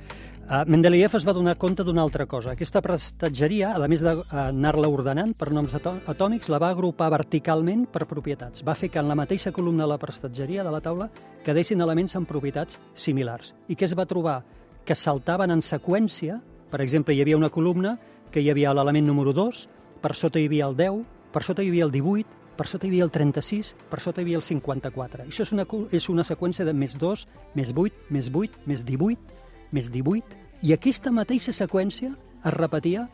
Uh, 0.44 0.62
Mendeleev 0.68 1.14
es 1.16 1.26
va 1.26 1.32
donar 1.32 1.56
compte 1.58 1.82
d'una 1.82 2.02
altra 2.02 2.26
cosa. 2.26 2.52
Aquesta 2.52 2.82
prestatgeria, 2.84 3.72
a 3.74 3.88
més 3.88 4.04
d'anar-la 4.04 4.88
ordenant 4.92 5.34
per 5.36 5.50
noms 5.50 5.74
atò 5.74 5.96
atòmics, 6.06 6.50
la 6.52 6.60
va 6.62 6.70
agrupar 6.74 7.10
verticalment 7.10 7.86
per 7.90 8.06
propietats. 8.06 8.62
Va 8.62 8.74
fer 8.76 8.90
que 8.90 9.00
en 9.00 9.08
la 9.08 9.16
mateixa 9.18 9.52
columna 9.52 9.84
de 9.84 9.88
la 9.94 9.98
prestatgeria 9.98 10.62
de 10.62 10.70
la 10.70 10.80
taula 10.84 11.10
quedessin 11.44 11.80
elements 11.80 12.14
amb 12.16 12.28
propietats 12.28 12.78
similars. 12.94 13.54
I 13.68 13.74
què 13.76 13.88
es 13.88 13.94
va 13.96 14.06
trobar? 14.06 14.42
Que 14.84 14.94
saltaven 14.94 15.50
en 15.50 15.62
seqüència, 15.64 16.40
per 16.70 16.82
exemple, 16.84 17.14
hi 17.14 17.22
havia 17.22 17.38
una 17.38 17.50
columna 17.50 17.96
que 18.30 18.42
hi 18.42 18.50
havia 18.50 18.74
l'element 18.74 19.06
número 19.06 19.32
2, 19.32 19.66
per 20.02 20.14
sota 20.14 20.40
hi 20.40 20.48
havia 20.50 20.66
el 20.68 20.76
10, 20.76 21.04
per 21.32 21.42
sota 21.46 21.62
hi 21.62 21.70
havia 21.72 21.86
el 21.86 21.92
18, 21.94 22.40
per 22.58 22.66
sota 22.70 22.86
hi 22.86 22.90
havia 22.92 23.06
el 23.06 23.12
36, 23.14 23.74
per 23.90 24.00
sota 24.00 24.20
hi 24.20 24.26
havia 24.26 24.40
el 24.40 24.46
54. 24.46 25.26
Això 25.30 25.46
és 25.46 25.52
una, 25.54 25.66
és 25.90 26.08
una 26.12 26.24
seqüència 26.26 26.66
de 26.66 26.74
més 26.76 26.96
2, 27.00 27.26
més 27.54 27.72
8, 27.72 28.08
més 28.14 28.30
8, 28.30 28.60
més 28.66 28.84
18, 28.84 29.40
més 29.74 29.90
18, 29.90 30.42
i 30.62 30.74
aquesta 30.74 31.12
mateixa 31.12 31.52
seqüència 31.52 32.12
es 32.14 32.54
repetia 32.54 33.08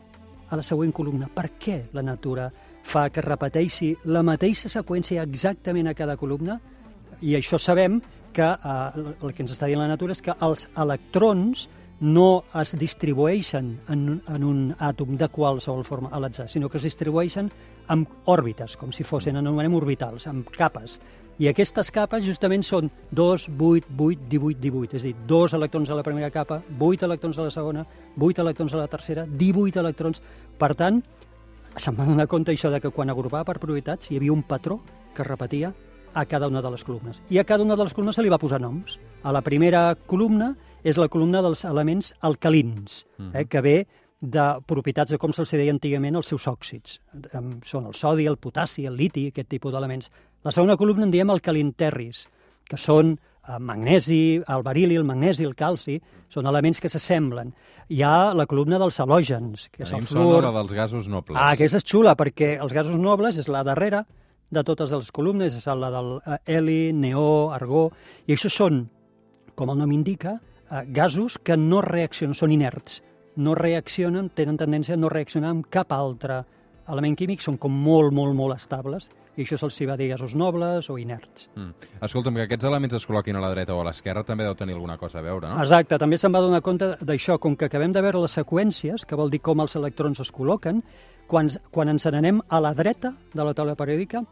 a 0.51 0.59
la 0.59 0.65
següent 0.67 0.91
columna. 0.91 1.29
Per 1.31 1.47
què 1.59 1.77
la 1.95 2.03
natura 2.03 2.49
fa 2.83 3.07
que 3.09 3.23
repeteixi 3.23 3.93
la 4.11 4.21
mateixa 4.23 4.69
seqüència 4.69 5.23
exactament 5.23 5.87
a 5.87 5.95
cada 5.95 6.17
columna? 6.19 6.59
I 7.21 7.37
això 7.37 7.59
sabem 7.61 8.01
que 8.33 8.47
eh, 8.47 9.13
el 9.21 9.33
que 9.33 9.43
ens 9.45 9.53
està 9.53 9.67
dient 9.69 9.81
la 9.81 9.87
natura 9.91 10.15
és 10.15 10.21
que 10.23 10.35
els 10.41 10.67
electrons 10.79 11.67
no 12.01 12.43
es 12.57 12.71
distribueixen 12.81 13.75
en, 13.93 13.99
un- 14.09 14.21
en 14.33 14.43
un 14.43 14.61
àtom 14.81 15.17
de 15.21 15.27
qualsevol 15.29 15.83
forma 15.85 16.09
a 16.09 16.19
l'atzar, 16.19 16.47
sinó 16.49 16.67
que 16.69 16.79
es 16.79 16.87
distribueixen 16.87 17.51
amb 17.93 18.09
òrbites, 18.25 18.73
com 18.77 18.89
si 18.91 19.03
fossin, 19.05 19.37
anomenem 19.37 19.75
orbitals, 19.77 20.25
amb 20.27 20.49
capes. 20.49 20.99
I 21.41 21.47
aquestes 21.51 21.91
capes 21.93 22.25
justament 22.25 22.63
són 22.65 22.89
2, 23.11 23.45
8, 23.53 23.93
8, 23.97 24.25
18, 24.29 24.59
18, 24.61 24.97
és 24.97 25.03
a 25.05 25.09
dir, 25.11 25.15
2 25.29 25.53
electrons 25.59 25.89
a 25.93 25.97
la 25.99 26.03
primera 26.05 26.31
capa, 26.33 26.61
8 26.79 27.05
electrons 27.05 27.37
a 27.37 27.45
la 27.45 27.53
segona, 27.53 27.85
8 28.17 28.41
electrons 28.41 28.73
a 28.73 28.81
la 28.81 28.87
tercera, 28.89 29.25
18 29.29 29.79
electrons. 29.81 30.21
Per 30.57 30.71
tant, 30.77 31.03
se'm 31.77 31.95
va 31.97 32.05
donar 32.09 32.27
compte 32.27 32.51
això 32.51 32.69
de 32.73 32.81
que 32.81 32.89
quan 32.91 33.09
agrupava 33.13 33.45
per 33.45 33.59
propietats 33.61 34.09
hi 34.11 34.17
havia 34.17 34.33
un 34.33 34.41
patró 34.43 34.79
que 35.15 35.23
repetia 35.23 35.71
a 36.13 36.25
cada 36.25 36.47
una 36.47 36.61
de 36.61 36.71
les 36.71 36.83
columnes. 36.83 37.21
I 37.29 37.39
a 37.39 37.45
cada 37.45 37.63
una 37.63 37.75
de 37.75 37.83
les 37.83 37.93
columnes 37.93 38.15
se 38.15 38.23
li 38.23 38.29
va 38.29 38.39
posar 38.41 38.61
noms. 38.61 38.99
A 39.23 39.31
la 39.31 39.41
primera 39.41 39.95
columna 40.07 40.55
és 40.83 40.97
la 40.97 41.09
columna 41.09 41.41
dels 41.41 41.63
elements 41.65 42.13
alcalins, 42.21 43.05
eh, 43.33 43.45
que 43.45 43.61
ve 43.61 43.77
de 44.21 44.45
propietats 44.69 45.11
de 45.11 45.17
com 45.17 45.33
se'ls 45.33 45.51
deia 45.57 45.73
antigament 45.73 46.15
els 46.15 46.29
seus 46.29 46.45
òxids. 46.47 46.99
Són 47.65 47.87
el 47.89 47.97
sodi, 47.97 48.27
el 48.29 48.37
potassi, 48.37 48.85
el 48.85 48.95
liti, 48.95 49.27
aquest 49.31 49.49
tipus 49.49 49.73
d'elements. 49.73 50.11
La 50.43 50.51
segona 50.51 50.77
columna 50.77 51.07
en 51.07 51.11
diem 51.11 51.29
alcalinterris, 51.29 52.27
que 52.69 52.77
són 52.77 53.15
eh, 53.17 53.57
magnesi, 53.59 54.41
el 54.47 54.63
berili, 54.63 54.95
el 54.95 55.07
magnesi, 55.07 55.43
el 55.43 55.55
calci, 55.55 55.97
són 56.29 56.47
elements 56.47 56.79
que 56.79 56.89
s'assemblen. 56.89 57.53
Hi 57.89 58.03
ha 58.05 58.33
la 58.37 58.45
columna 58.45 58.79
dels 58.79 58.99
halògens, 59.01 59.69
que 59.73 59.83
és 59.83 59.93
el 59.97 60.05
fluor, 60.07 60.45
dels 60.53 60.73
gasos 60.73 61.09
nobles. 61.11 61.35
Ah, 61.35 61.51
aquesta 61.57 61.81
és 61.81 61.87
xula, 61.87 62.15
perquè 62.15 62.57
els 62.61 62.73
gasos 62.73 62.97
nobles 62.97 63.41
és 63.41 63.49
la 63.51 63.65
darrera 63.67 64.05
de 64.51 64.63
totes 64.67 64.91
les 64.91 65.11
columnes, 65.15 65.55
és 65.55 65.67
la 65.67 65.91
del 65.93 66.17
eh, 66.19 66.39
heli, 66.57 66.91
neó, 66.93 67.51
argó, 67.55 67.89
i 68.27 68.35
això 68.35 68.51
són, 68.51 68.83
com 69.55 69.71
el 69.71 69.79
nom 69.79 69.91
indica, 69.95 70.37
eh, 70.67 70.83
gasos 70.91 71.39
que 71.39 71.57
no 71.57 71.81
reaccionen, 71.85 72.35
són 72.35 72.51
inerts, 72.51 73.01
no 73.41 73.55
reaccionen, 73.55 74.29
tenen 74.35 74.59
tendència 74.59 74.97
a 74.97 74.99
no 74.99 75.09
reaccionar 75.09 75.55
amb 75.55 75.71
cap 75.71 75.95
altre 75.95 76.43
element 76.91 77.15
químic, 77.15 77.41
són 77.43 77.57
com 77.61 77.71
molt, 77.71 78.11
molt, 78.13 78.35
molt 78.35 78.57
estables, 78.57 79.07
i 79.37 79.45
això 79.45 79.55
se'ls 79.55 79.77
va 79.87 79.95
dir 79.95 80.09
gasos 80.11 80.33
nobles 80.35 80.89
o 80.91 80.97
inerts. 80.99 81.47
Mm. 81.55 81.87
Escolta'm, 82.03 82.35
que 82.35 82.47
aquests 82.49 82.67
elements 82.67 82.97
es 82.97 83.05
col·loquin 83.07 83.37
a 83.39 83.43
la 83.43 83.51
dreta 83.53 83.75
o 83.77 83.79
a 83.79 83.85
l'esquerra 83.87 84.25
també 84.27 84.43
deu 84.43 84.57
tenir 84.59 84.75
alguna 84.75 84.97
cosa 84.99 85.21
a 85.21 85.23
veure, 85.23 85.47
no? 85.47 85.61
Exacte, 85.63 85.99
també 86.01 86.19
se'n 86.19 86.35
va 86.35 86.43
donar 86.43 86.59
compte 86.65 86.97
d'això, 86.99 87.39
com 87.39 87.55
que 87.55 87.69
acabem 87.71 87.95
de 87.95 88.03
veure 88.03 88.25
les 88.25 88.35
seqüències, 88.35 89.07
que 89.07 89.15
vol 89.15 89.31
dir 89.31 89.39
com 89.39 89.63
els 89.63 89.77
electrons 89.79 90.19
es 90.19 90.33
col·loquen, 90.35 90.83
quan, 91.31 91.47
quan 91.71 91.93
ens 91.93 92.05
n'anem 92.11 92.43
a 92.49 92.59
la 92.59 92.73
dreta 92.75 93.15
de 93.33 93.47
la 93.47 93.55
taula 93.55 93.77
periòdica, 93.79 94.25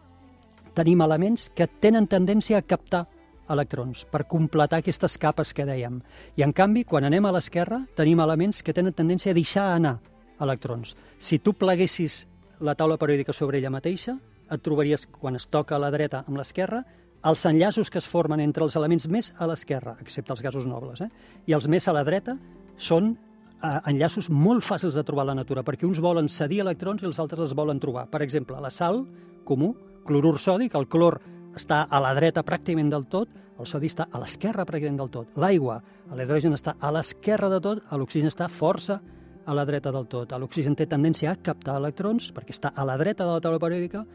tenim 0.76 1.02
elements 1.02 1.50
que 1.56 1.68
tenen 1.68 2.08
tendència 2.08 2.60
a 2.60 2.66
captar 2.66 3.06
electrons 3.50 4.06
per 4.10 4.28
completar 4.30 4.80
aquestes 4.80 5.18
capes 5.18 5.54
que 5.54 5.66
dèiem. 5.66 6.00
I 6.38 6.46
en 6.46 6.54
canvi, 6.54 6.86
quan 6.86 7.08
anem 7.08 7.26
a 7.26 7.34
l'esquerra, 7.34 7.82
tenim 7.98 8.22
elements 8.22 8.62
que 8.64 8.76
tenen 8.78 8.94
tendència 8.94 9.34
a 9.34 9.38
deixar 9.38 9.72
anar 9.76 9.98
electrons. 10.40 10.96
Si 11.18 11.40
tu 11.40 11.54
pleguessis 11.58 12.26
la 12.60 12.76
taula 12.76 13.00
periòdica 13.00 13.34
sobre 13.34 13.60
ella 13.60 13.74
mateixa, 13.74 14.18
et 14.50 14.64
trobaries, 14.66 15.06
quan 15.06 15.38
es 15.38 15.48
toca 15.48 15.76
a 15.76 15.82
la 15.82 15.92
dreta 15.94 16.24
amb 16.28 16.40
l'esquerra, 16.40 16.84
els 17.30 17.46
enllaços 17.46 17.90
que 17.92 18.00
es 18.00 18.08
formen 18.08 18.40
entre 18.40 18.64
els 18.64 18.78
elements 18.80 19.08
més 19.12 19.34
a 19.38 19.48
l'esquerra, 19.50 19.98
excepte 20.02 20.34
els 20.34 20.42
gasos 20.42 20.66
nobles, 20.66 21.02
eh? 21.04 21.10
i 21.48 21.54
els 21.54 21.68
més 21.68 21.88
a 21.88 21.94
la 21.96 22.06
dreta 22.08 22.38
són 22.80 23.12
eh, 23.12 23.80
enllaços 23.92 24.30
molt 24.32 24.64
fàcils 24.64 24.96
de 24.96 25.04
trobar 25.04 25.28
a 25.28 25.32
la 25.34 25.40
natura, 25.42 25.64
perquè 25.68 25.88
uns 25.88 26.00
volen 26.04 26.30
cedir 26.32 26.62
electrons 26.64 27.04
i 27.04 27.10
els 27.10 27.20
altres 27.20 27.50
els 27.50 27.58
volen 27.58 27.80
trobar. 27.80 28.08
Per 28.12 28.24
exemple, 28.24 28.60
la 28.64 28.72
sal 28.72 29.04
comú, 29.46 29.74
clorur 30.10 30.40
sòdic, 30.42 30.74
el 30.76 30.88
clor 30.90 31.20
està 31.58 31.84
a 31.86 32.02
la 32.02 32.16
dreta 32.18 32.42
pràcticament 32.46 32.90
del 32.90 33.06
tot, 33.12 33.30
el 33.60 33.68
sodi 33.70 33.90
està 33.92 34.08
a 34.10 34.22
l'esquerra 34.22 34.66
pràcticament 34.66 35.00
del 35.02 35.12
tot. 35.14 35.36
L'aigua, 35.38 35.80
l'hidrogen 36.16 36.56
està 36.56 36.76
a 36.80 36.92
l'esquerra 36.96 37.50
de 37.52 37.60
tot, 37.62 37.84
l'oxigen 37.92 38.32
està 38.32 38.48
força 38.50 39.00
a 39.46 39.56
la 39.58 39.66
dreta 39.68 39.92
del 39.94 40.08
tot. 40.10 40.32
L'oxigen 40.32 40.78
té 40.78 40.88
tendència 40.90 41.34
a 41.34 41.38
captar 41.38 41.78
electrons 41.82 42.32
perquè 42.34 42.56
està 42.56 42.72
a 42.74 42.86
la 42.88 42.98
dreta 43.02 43.28
de 43.28 43.36
la 43.36 43.44
taula 43.44 43.62
periòdica, 43.62 44.06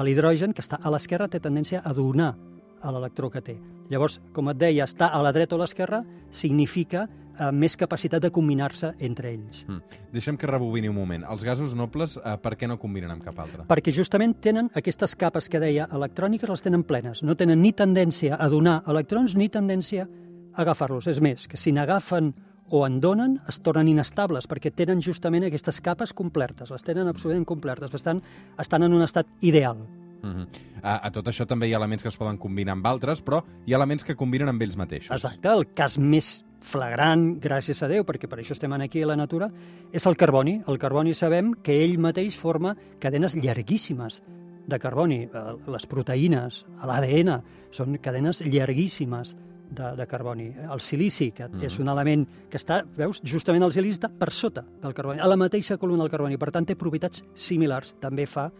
l'hidrogen, 0.00 0.54
que 0.54 0.64
està 0.64 0.78
a 0.80 0.92
l'esquerra, 0.94 1.28
té 1.28 1.40
tendència 1.42 1.82
a 1.84 1.92
donar 1.92 2.32
a 2.82 2.92
l'electró 2.94 3.28
que 3.30 3.42
té. 3.44 3.58
Llavors, 3.90 4.20
com 4.32 4.48
et 4.48 4.60
deia, 4.60 4.86
estar 4.88 5.10
a 5.12 5.20
la 5.22 5.32
dreta 5.34 5.56
o 5.56 5.60
a 5.60 5.64
l'esquerra 5.64 6.02
significa 6.30 7.08
eh, 7.38 7.50
més 7.52 7.76
capacitat 7.76 8.22
de 8.22 8.30
combinar-se 8.30 8.92
entre 8.98 9.32
ells. 9.32 9.64
Mm. 9.68 9.98
Deixem 10.12 10.38
que 10.38 10.50
rebobini 10.50 10.90
un 10.90 10.96
moment. 10.96 11.24
Els 11.30 11.44
gasos 11.44 11.74
nobles, 11.78 12.18
eh, 12.18 12.36
per 12.42 12.56
què 12.56 12.68
no 12.68 12.78
combinen 12.78 13.10
amb 13.14 13.24
cap 13.24 13.38
altre? 13.38 13.66
Perquè 13.70 13.94
justament 13.94 14.34
tenen 14.40 14.70
aquestes 14.78 15.16
capes 15.16 15.48
que 15.48 15.60
deia 15.60 15.88
electròniques, 15.92 16.50
les 16.50 16.62
tenen 16.62 16.84
plenes. 16.84 17.22
No 17.22 17.36
tenen 17.36 17.62
ni 17.62 17.72
tendència 17.72 18.36
a 18.36 18.48
donar 18.48 18.82
electrons 18.86 19.36
ni 19.36 19.48
tendència 19.48 20.06
a 20.06 20.62
agafar-los. 20.62 21.06
És 21.06 21.20
més, 21.20 21.46
que 21.48 21.56
si 21.56 21.72
n'agafen 21.72 22.32
o 22.72 22.86
en 22.86 23.00
donen, 23.00 23.38
es 23.48 23.58
tornen 23.60 23.90
inestables, 23.90 24.46
perquè 24.48 24.72
tenen 24.72 25.02
justament 25.04 25.44
aquestes 25.44 25.80
capes 25.84 26.14
complertes, 26.16 26.70
les 26.72 26.86
tenen 26.86 27.10
absolutament 27.10 27.44
complertes, 27.48 27.92
estan, 27.92 28.22
estan 28.58 28.86
en 28.86 28.94
un 28.96 29.04
estat 29.04 29.28
ideal. 29.40 29.82
Uh 30.22 30.28
-huh. 30.28 30.46
a, 30.82 31.06
a 31.06 31.10
tot 31.10 31.26
això 31.26 31.46
també 31.46 31.68
hi 31.68 31.74
ha 31.74 31.76
elements 31.76 32.02
que 32.02 32.08
es 32.08 32.16
poden 32.16 32.38
combinar 32.38 32.72
amb 32.72 32.86
altres, 32.86 33.24
però 33.24 33.42
hi 33.66 33.72
ha 33.72 33.76
elements 33.76 34.04
que 34.04 34.14
combinen 34.14 34.48
amb 34.48 34.62
ells 34.62 34.76
mateixos. 34.76 35.10
Exacte, 35.10 35.48
el 35.48 35.66
cas 35.74 35.98
més 35.98 36.44
flagrant, 36.62 37.40
gràcies 37.40 37.82
a 37.82 37.88
Déu, 37.88 38.04
perquè 38.04 38.28
per 38.28 38.38
això 38.38 38.52
estem 38.52 38.72
aquí 38.72 39.02
a 39.02 39.06
la 39.06 39.16
natura, 39.16 39.50
és 39.92 40.06
el 40.06 40.16
carboni. 40.16 40.62
El 40.66 40.78
carboni 40.78 41.14
sabem 41.14 41.54
que 41.54 41.84
ell 41.84 41.98
mateix 41.98 42.36
forma 42.36 42.76
cadenes 42.98 43.34
llarguíssimes 43.34 44.22
de 44.66 44.78
carboni. 44.78 45.22
Eh, 45.24 45.56
Les 45.66 45.86
proteïnes, 45.86 46.64
l'ADN, 46.84 47.42
són 47.70 47.98
cadenes 47.98 48.40
llarguíssimes 48.40 49.36
de, 49.72 49.96
de 49.96 50.06
carboni. 50.06 50.50
El 50.70 50.80
silici, 50.80 51.30
que 51.32 51.48
mm 51.48 51.52
-hmm. 51.52 51.64
és 51.64 51.78
un 51.78 51.88
element 51.88 52.26
que 52.48 52.58
està, 52.58 52.84
veus, 52.96 53.20
justament 53.24 53.62
el 53.62 53.72
silici 53.72 53.98
està 53.98 54.10
per 54.10 54.30
sota 54.30 54.64
del 54.82 54.94
carboni, 54.94 55.20
a 55.20 55.26
la 55.26 55.36
mateixa 55.36 55.78
columna 55.78 56.04
del 56.04 56.10
carboni, 56.10 56.36
per 56.36 56.50
tant 56.50 56.66
té 56.66 56.76
propietats 56.76 57.24
similars, 57.34 57.96
també 57.98 58.26
fa 58.26 58.52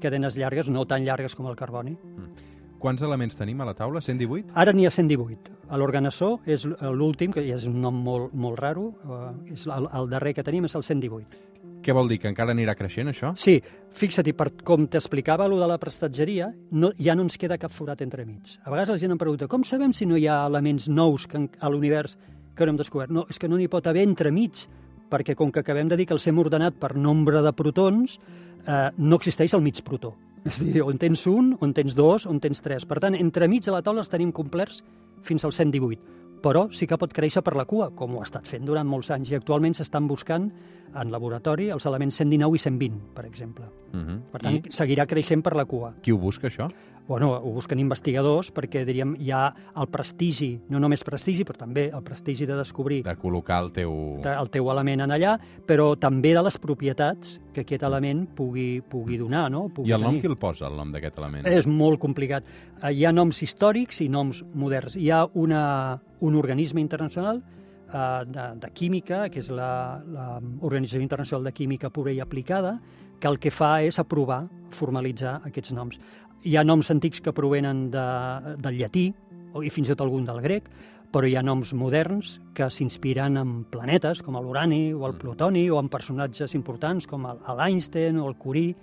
cadenes 0.00 0.36
llargues, 0.36 0.68
no 0.68 0.86
tan 0.86 1.04
llargues 1.04 1.34
com 1.34 1.48
el 1.50 1.56
carboni. 1.56 1.96
Mm. 1.98 2.54
Quants 2.78 3.02
elements 3.02 3.34
tenim 3.34 3.60
a 3.60 3.66
la 3.66 3.74
taula? 3.74 4.00
118? 4.00 4.52
Ara 4.54 4.72
n'hi 4.72 4.86
ha 4.86 4.90
118. 4.94 5.56
L'organassó 5.80 6.36
és 6.46 6.64
l'últim, 6.64 7.32
que 7.34 7.42
és 7.42 7.66
un 7.66 7.80
nom 7.82 7.96
molt, 8.04 8.34
molt 8.38 8.58
raro, 8.60 8.92
eh, 9.02 9.54
és 9.56 9.66
el, 9.66 9.88
el 9.98 10.10
darrer 10.12 10.36
que 10.36 10.44
tenim 10.46 10.68
és 10.68 10.76
el 10.78 10.86
118. 10.86 11.42
Què 11.82 11.94
vol 11.94 12.08
dir, 12.10 12.18
que 12.22 12.30
encara 12.30 12.54
anirà 12.54 12.74
creixent, 12.78 13.10
això? 13.10 13.32
Sí, 13.38 13.56
fixa-t'hi, 13.98 14.34
per 14.38 14.48
com 14.66 14.86
t'explicava 14.90 15.46
allò 15.46 15.58
de 15.60 15.68
la 15.70 15.78
prestatgeria, 15.82 16.48
no, 16.70 16.90
ja 16.98 17.14
no 17.18 17.26
ens 17.26 17.38
queda 17.38 17.58
cap 17.58 17.74
forat 17.74 18.02
entremig. 18.02 18.56
A 18.64 18.70
vegades 18.70 18.94
la 18.94 18.98
gent 19.02 19.14
em 19.14 19.20
pregunta, 19.20 19.50
com 19.50 19.66
sabem 19.66 19.94
si 19.94 20.06
no 20.06 20.18
hi 20.18 20.26
ha 20.30 20.40
elements 20.46 20.88
nous 20.90 21.26
que, 21.30 21.44
a 21.58 21.70
l'univers 21.70 22.18
que 22.54 22.66
no 22.66 22.74
hem 22.74 22.80
descobert? 22.80 23.14
No, 23.14 23.26
és 23.30 23.38
que 23.38 23.50
no 23.50 23.58
n'hi 23.58 23.70
pot 23.70 23.86
haver 23.86 24.06
entremig, 24.06 24.66
perquè 25.10 25.34
com 25.38 25.52
que 25.54 25.62
acabem 25.62 25.88
de 25.88 25.96
dir 25.98 26.06
que 26.06 26.16
els 26.16 26.26
hem 26.28 26.38
ordenat 26.42 26.78
per 26.78 26.94
nombre 26.96 27.42
de 27.42 27.54
protons, 27.56 28.18
eh, 28.68 28.90
no 28.98 29.16
existeix 29.16 29.56
el 29.56 29.64
mig 29.64 29.80
protó. 29.82 30.14
És 30.46 30.60
a 30.60 30.68
dir, 30.68 30.84
on 30.84 31.00
tens 31.00 31.26
un, 31.26 31.56
on 31.64 31.72
tens 31.74 31.96
dos, 31.98 32.28
on 32.30 32.38
tens 32.40 32.62
tres. 32.62 32.86
Per 32.88 33.00
tant, 33.02 33.16
entremig 33.18 33.66
a 33.68 33.74
la 33.74 33.82
taula 33.82 34.04
els 34.04 34.12
tenim 34.12 34.30
complerts 34.32 34.84
fins 35.26 35.44
al 35.44 35.52
118 35.52 36.18
però 36.42 36.68
sí 36.74 36.86
que 36.86 36.98
pot 36.98 37.12
créixer 37.14 37.42
per 37.44 37.54
la 37.58 37.66
cua, 37.68 37.90
com 37.96 38.14
ho 38.14 38.22
ha 38.22 38.26
estat 38.26 38.46
fent 38.48 38.66
durant 38.66 38.86
molts 38.88 39.10
anys, 39.14 39.32
i 39.32 39.38
actualment 39.38 39.76
s'estan 39.76 40.08
buscant 40.10 40.48
en 40.98 41.12
laboratori 41.12 41.68
els 41.74 41.86
elements 41.90 42.20
119 42.22 42.56
i 42.56 42.62
120, 42.62 43.00
per 43.14 43.24
exemple. 43.26 43.66
Uh 43.92 43.98
-huh. 43.98 44.20
Per 44.32 44.40
tant, 44.40 44.54
I 44.54 44.62
seguirà 44.70 45.06
creixent 45.06 45.42
per 45.42 45.56
la 45.56 45.64
cua. 45.64 45.94
qui 46.02 46.12
ho 46.12 46.18
busca, 46.18 46.48
això? 46.48 46.70
Bueno, 47.08 47.30
ho 47.40 47.50
busquen 47.56 47.80
investigadors 47.80 48.50
perquè, 48.52 48.82
diríem, 48.84 49.14
hi 49.18 49.30
ha 49.32 49.46
el 49.80 49.86
prestigi, 49.88 50.50
no 50.68 50.76
només 50.78 51.00
prestigi, 51.08 51.42
però 51.48 51.56
també 51.62 51.86
el 51.88 52.02
prestigi 52.04 52.44
de 52.44 52.58
descobrir 52.58 52.98
De 53.06 53.14
col·locar 53.16 53.62
el 53.64 53.70
teu... 53.72 53.94
de- 54.22 54.34
el 54.36 54.50
teu 54.52 54.68
element 54.70 55.00
en 55.06 55.14
allà, 55.16 55.38
però 55.66 55.94
també 55.98 56.34
de 56.36 56.42
les 56.44 56.58
propietats 56.60 57.38
que 57.56 57.62
aquest 57.64 57.82
element 57.88 58.26
pugui, 58.36 58.82
pugui 58.92 59.16
donar, 59.16 59.46
no? 59.50 59.70
Pugui 59.72 59.88
I 59.88 59.94
el 59.96 60.02
nom 60.04 60.10
tenir. 60.18 60.20
qui 60.26 60.28
el 60.28 60.36
posa, 60.36 60.66
el 60.68 60.76
nom 60.76 60.92
d'aquest 60.92 61.16
element? 61.18 61.46
És 61.48 61.66
molt 61.66 61.98
complicat. 61.98 62.44
Eh, 62.82 62.92
Hi 62.92 63.06
ha 63.08 63.12
noms 63.12 63.40
històrics 63.42 64.02
i 64.04 64.08
noms 64.12 64.44
moderns. 64.54 64.94
Hi 65.00 65.08
ha 65.10 65.24
una, 65.32 65.98
un 66.20 66.34
organisme 66.36 66.80
internacional 66.84 67.40
eh, 67.40 68.24
de, 68.28 68.46
de 68.60 68.70
química, 68.76 69.30
que 69.32 69.40
és 69.40 69.48
la, 69.48 70.02
la 70.12 70.28
Organització 70.60 71.00
Internacional 71.00 71.44
de 71.48 71.52
Química 71.56 71.88
Pura 71.88 72.12
i 72.12 72.20
Aplicada, 72.20 72.76
que 73.18 73.26
el 73.26 73.38
que 73.42 73.50
fa 73.50 73.80
és 73.82 73.96
aprovar, 73.98 74.44
formalitzar 74.70 75.40
aquests 75.48 75.72
noms. 75.74 75.96
Hi 76.46 76.56
ha 76.56 76.62
noms 76.64 76.90
antics 76.94 77.20
que 77.20 77.32
provenen 77.34 77.88
de, 77.90 78.04
del 78.62 78.78
llatí, 78.78 79.08
o- 79.54 79.62
i 79.64 79.70
fins 79.70 79.88
i 79.88 79.92
tot 79.94 80.04
algun 80.06 80.24
del 80.28 80.40
grec, 80.44 80.68
però 81.12 81.26
hi 81.26 81.34
ha 81.36 81.42
noms 81.42 81.72
moderns 81.74 82.36
que 82.54 82.68
s'inspiren 82.70 83.38
en 83.40 83.64
planetes, 83.72 84.20
com 84.22 84.36
l'urani 84.36 84.92
o 84.92 85.06
el 85.08 85.14
plutoni, 85.18 85.66
o 85.72 85.78
en 85.80 85.88
personatges 85.88 86.54
importants 86.54 87.06
com 87.08 87.24
l'Einstein 87.56 88.18
o 88.20 88.28
el 88.28 88.36
Curie, 88.36 88.74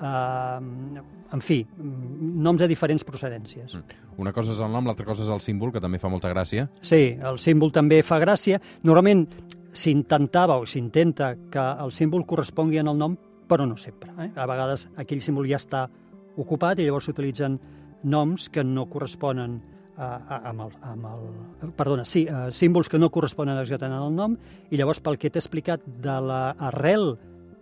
eh, 0.00 1.00
en 1.32 1.40
fi, 1.40 1.64
mm, 1.64 2.42
noms 2.42 2.60
de 2.60 2.68
diferents 2.68 3.04
procedències. 3.04 3.76
Una 4.18 4.32
cosa 4.32 4.52
és 4.52 4.60
el 4.60 4.70
nom, 4.70 4.84
l'altra 4.86 5.06
cosa 5.06 5.22
és 5.24 5.30
el 5.30 5.40
símbol, 5.40 5.72
que 5.72 5.80
també 5.80 5.98
fa 5.98 6.08
molta 6.08 6.28
gràcia. 6.32 6.68
Sí, 6.82 7.16
el 7.22 7.38
símbol 7.38 7.72
també 7.72 8.02
fa 8.02 8.18
gràcia. 8.20 8.60
Normalment 8.82 9.26
s'intentava 9.72 10.58
o 10.58 10.66
s'intenta 10.66 11.34
que 11.50 11.60
el 11.84 11.92
símbol 11.92 12.26
correspongui 12.26 12.78
en 12.78 12.88
el 12.88 12.98
nom, 12.98 13.16
però 13.48 13.66
no 13.66 13.76
sempre. 13.76 14.10
Eh? 14.18 14.30
A 14.36 14.46
vegades 14.46 14.88
aquell 14.96 15.20
símbol 15.20 15.46
ja 15.48 15.56
està 15.56 15.88
ocupat 16.36 16.78
i 16.78 16.86
llavors 16.86 17.08
s'utilitzen 17.10 17.58
noms 18.04 18.48
que 18.52 18.64
no 18.64 18.86
corresponen 18.90 19.58
a, 19.96 20.06
a, 20.06 20.38
amb, 20.50 20.64
el, 20.64 20.76
amb 20.82 21.08
el... 21.10 21.72
Perdona, 21.76 22.04
sí, 22.08 22.24
eh, 22.28 22.48
símbols 22.56 22.88
que 22.88 22.98
no 22.98 23.10
corresponen 23.12 23.58
exactament 23.60 24.00
al 24.00 24.14
nom 24.14 24.36
i 24.70 24.80
llavors 24.80 25.02
pel 25.04 25.18
que 25.20 25.30
t'he 25.30 25.42
explicat 25.42 25.84
de 25.84 26.16
l'arrel 26.24 27.12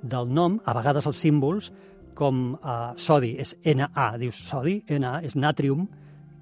del 0.02 0.30
nom, 0.30 0.60
a 0.64 0.74
vegades 0.78 1.08
els 1.10 1.18
símbols, 1.18 1.72
com 2.18 2.52
eh, 2.58 2.76
sodi 2.98 3.34
és 3.42 3.56
Na, 3.78 3.90
dius 4.18 4.38
sodi, 4.48 4.82
Na 4.98 5.18
és 5.22 5.36
natrium, 5.36 5.88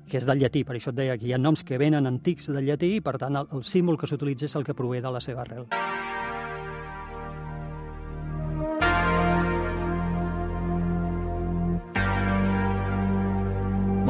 que 0.06 0.21
és 0.21 0.26
del 0.26 0.38
llatí, 0.38 0.62
per 0.64 0.76
això 0.76 0.92
et 0.92 1.00
deia 1.00 1.16
que 1.18 1.26
hi 1.26 1.35
ha 1.35 1.40
noms 1.40 1.64
que 1.66 1.80
venen 1.80 2.06
antics 2.06 2.52
del 2.52 2.68
llatí 2.68 2.97
i, 2.99 3.00
per 3.02 3.16
tant, 3.18 3.40
el, 3.42 3.49
el 3.52 3.64
símbol 3.66 3.99
que 3.99 4.06
s'utilitza 4.06 4.47
és 4.47 4.56
el 4.56 4.64
que 4.64 4.76
prové 4.76 5.02
de 5.02 5.11
la 5.11 5.25
seva 5.25 5.42
arrel. 5.42 5.66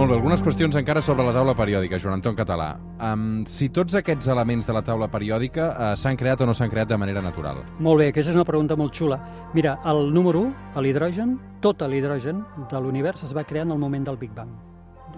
Molt 0.07 0.15
bé, 0.15 0.21
algunes 0.21 0.43
qüestions 0.47 0.77
encara 0.79 1.01
sobre 1.03 1.25
la 1.27 1.33
taula 1.35 1.51
periòdica, 1.59 1.99
Joan 1.99 2.21
Anton 2.21 2.37
Català. 2.39 2.67
Um, 3.03 3.41
si 3.51 3.67
tots 3.75 3.97
aquests 3.99 4.29
elements 4.31 4.69
de 4.69 4.75
la 4.77 4.83
taula 4.87 5.09
periòdica 5.11 5.65
uh, 5.67 5.87
s'han 5.99 6.15
creat 6.15 6.45
o 6.45 6.47
no 6.47 6.53
s'han 6.55 6.71
creat 6.71 6.93
de 6.93 6.99
manera 7.03 7.19
natural? 7.25 7.57
Molt 7.83 7.99
bé, 7.99 8.07
aquesta 8.13 8.31
és 8.31 8.37
una 8.39 8.45
pregunta 8.47 8.77
molt 8.79 8.95
xula. 8.95 9.17
Mira, 9.57 9.73
el 9.91 10.13
número 10.15 10.45
1, 10.45 10.85
l'hidrogen, 10.85 11.33
tot 11.59 11.81
l'hidrogen 11.91 12.45
de 12.71 12.83
l'univers 12.85 13.25
es 13.27 13.33
va 13.35 13.43
crear 13.43 13.65
en 13.67 13.73
el 13.75 13.81
moment 13.83 14.05
del 14.07 14.19
Big 14.21 14.31
Bang. 14.37 14.53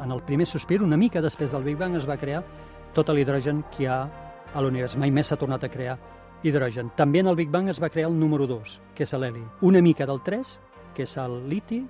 En 0.00 0.14
el 0.14 0.22
primer 0.24 0.46
sospir, 0.48 0.78
una 0.80 0.96
mica 0.96 1.20
després 1.20 1.52
del 1.52 1.66
Big 1.66 1.76
Bang, 1.76 1.98
es 2.00 2.06
va 2.08 2.16
crear 2.16 2.40
tot 2.96 3.12
l'hidrogen 3.12 3.60
que 3.74 3.82
hi 3.82 3.88
ha 3.92 3.98
a 4.54 4.62
l'univers. 4.64 4.96
Mai 4.96 5.12
més 5.12 5.28
s'ha 5.28 5.36
tornat 5.36 5.66
a 5.68 5.70
crear 5.74 5.98
hidrogen. 6.40 6.94
També 6.96 7.20
en 7.20 7.28
el 7.28 7.36
Big 7.36 7.52
Bang 7.52 7.68
es 7.68 7.82
va 7.82 7.90
crear 7.92 8.08
el 8.08 8.16
número 8.16 8.48
2, 8.48 8.80
que 8.96 9.04
és 9.04 9.12
l'heli. 9.12 9.44
Una 9.60 9.84
mica 9.84 10.08
del 10.08 10.24
3, 10.24 10.54
que 10.96 11.04
és 11.04 11.14
el 11.20 11.42
liti, 11.52 11.82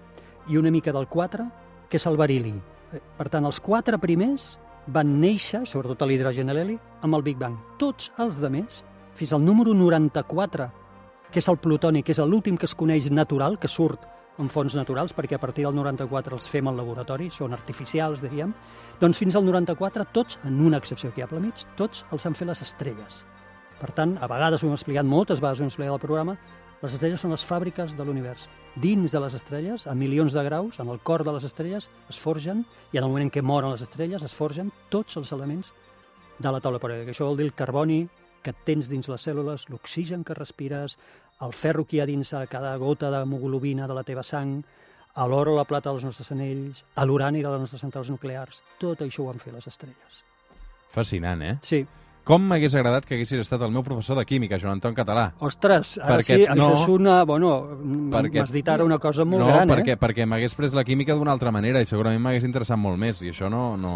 i 0.49 0.59
una 0.59 0.75
mica 0.75 0.90
del 0.90 1.07
4, 1.07 1.47
que 1.88 2.02
és 2.02 2.09
el 2.11 2.19
berili. 2.19 2.57
Per 2.90 3.28
tant, 3.28 3.45
els 3.45 3.61
quatre 3.61 3.99
primers 4.00 4.57
van 4.88 5.18
néixer, 5.21 5.64
sobretot 5.68 6.07
l'hidrogen 6.09 6.49
i 6.49 6.57
l'heli, 6.57 6.76
amb 7.04 7.18
el 7.18 7.25
Big 7.26 7.38
Bang. 7.40 7.59
Tots 7.80 8.12
els 8.23 8.38
de 8.40 8.50
més, 8.52 8.83
fins 9.18 9.35
al 9.35 9.45
número 9.45 9.75
94, 9.76 10.68
que 11.33 11.42
és 11.42 11.49
el 11.52 11.59
plutoni, 11.61 12.02
que 12.02 12.14
és 12.14 12.23
l'últim 12.25 12.57
que 12.57 12.68
es 12.68 12.75
coneix 12.75 13.11
natural, 13.12 13.59
que 13.61 13.68
surt 13.68 14.07
en 14.38 14.49
fonts 14.49 14.76
naturals, 14.78 15.12
perquè 15.12 15.37
a 15.37 15.42
partir 15.42 15.66
del 15.66 15.75
94 15.75 16.37
els 16.38 16.47
fem 16.49 16.68
al 16.71 16.78
laboratori, 16.78 17.28
són 17.35 17.57
artificials, 17.57 18.23
diríem, 18.23 18.54
doncs 19.02 19.18
fins 19.18 19.37
al 19.37 19.45
94 19.45 20.07
tots, 20.14 20.38
en 20.47 20.61
una 20.64 20.78
excepció 20.78 21.11
que 21.11 21.21
hi 21.21 21.26
ha 21.26 21.30
pel 21.30 21.42
mig, 21.42 21.66
tots 21.76 22.04
els 22.14 22.25
han 22.25 22.38
fet 22.38 22.49
les 22.49 22.62
estrelles. 22.62 23.25
Per 23.78 23.90
tant, 23.95 24.16
a 24.23 24.30
vegades 24.30 24.62
ho 24.62 24.71
hem 24.71 24.78
explicat, 24.78 25.07
moltes 25.07 25.42
vegades 25.42 25.61
ho 25.61 25.66
hem 25.66 25.73
explicat 25.73 25.99
al 25.99 26.02
programa, 26.02 26.38
Les 26.78 26.94
estrelles 26.94 27.18
són 27.18 27.32
les 27.35 27.42
fàbriques 27.42 27.97
de 27.99 28.04
l'univers. 28.06 28.44
Dins 28.78 29.11
de 29.11 29.20
les 29.25 29.35
estrelles, 29.35 29.88
a 29.90 29.94
milions 29.99 30.35
de 30.35 30.42
graus, 30.47 30.78
en 30.78 30.92
el 30.92 31.00
cor 31.02 31.25
de 31.26 31.32
les 31.35 31.44
estrelles, 31.49 31.88
es 32.08 32.18
forgen, 32.23 32.62
i 32.92 33.00
en 33.00 33.02
el 33.02 33.11
moment 33.11 33.26
en 33.26 33.32
què 33.35 33.42
moren 33.42 33.75
les 33.75 33.82
estrelles, 33.82 34.23
es 34.23 34.35
forgen 34.35 34.70
tots 34.88 35.18
els 35.18 35.32
elements 35.35 35.73
de 36.38 36.52
la 36.54 36.61
taula 36.62 36.78
periòdica. 36.78 37.11
Això 37.11 37.26
vol 37.26 37.40
dir 37.40 37.49
el 37.49 37.56
carboni 37.58 38.04
que 38.47 38.54
tens 38.64 38.87
dins 38.87 39.11
les 39.11 39.26
cèl·lules, 39.26 39.66
l'oxigen 39.73 40.23
que 40.23 40.38
respires, 40.38 40.94
el 41.42 41.52
ferro 41.52 41.82
que 41.85 41.99
hi 41.99 42.00
ha 42.04 42.06
dins 42.06 42.30
a 42.32 42.47
cada 42.47 42.76
gota 42.78 43.11
d'hemoglobina 43.11 43.90
de 43.90 43.99
la 43.99 44.06
teva 44.06 44.23
sang, 44.23 44.61
a 45.18 45.26
l'or 45.26 45.50
o 45.50 45.56
la 45.56 45.66
plata 45.66 45.90
dels 45.90 46.06
nostres 46.06 46.30
anells, 46.30 46.85
a 46.94 47.04
l'urani 47.04 47.42
de 47.42 47.50
les 47.50 47.64
nostres 47.66 47.82
centrals 47.82 48.11
nuclears. 48.14 48.62
Tot 48.78 49.02
això 49.02 49.25
ho 49.25 49.32
han 49.32 49.42
fet 49.42 49.56
les 49.56 49.66
estrelles. 49.66 50.23
Fascinant, 50.94 51.42
eh? 51.42 51.56
Sí. 51.66 51.82
Com 52.28 52.44
m'hagués 52.44 52.75
agradat 52.76 53.06
que 53.08 53.16
haguessis 53.16 53.40
estat 53.40 53.62
el 53.64 53.70
meu 53.73 53.80
professor 53.87 54.18
de 54.18 54.26
química, 54.28 54.58
Joan 54.61 54.76
Anton 54.76 54.92
Català. 54.97 55.30
Ostres, 55.40 55.94
ara 55.97 56.18
Perquè 56.18 56.37
sí, 56.42 56.44
no- 56.50 56.66
això 56.75 56.82
és 56.82 56.88
una... 56.92 57.23
Bueno, 57.25 57.52
Perquè- 58.12 58.42
m'has 58.42 58.52
dit 58.52 58.68
ara 58.68 58.85
una 58.85 58.99
cosa 59.00 59.25
molt 59.25 59.47
no, 59.47 59.49
gran, 59.49 59.73
perquè, 59.73 59.97
eh? 59.97 60.00
perquè 60.02 60.26
m'hagués 60.28 60.54
pres 60.58 60.76
la 60.76 60.85
química 60.85 61.16
d'una 61.16 61.32
altra 61.32 61.50
manera 61.54 61.80
i 61.80 61.88
segurament 61.88 62.20
m'hagués 62.20 62.44
interessat 62.44 62.76
molt 62.76 63.00
més, 63.00 63.23
i 63.25 63.32
això 63.32 63.49
no... 63.49 63.78
no... 63.80 63.94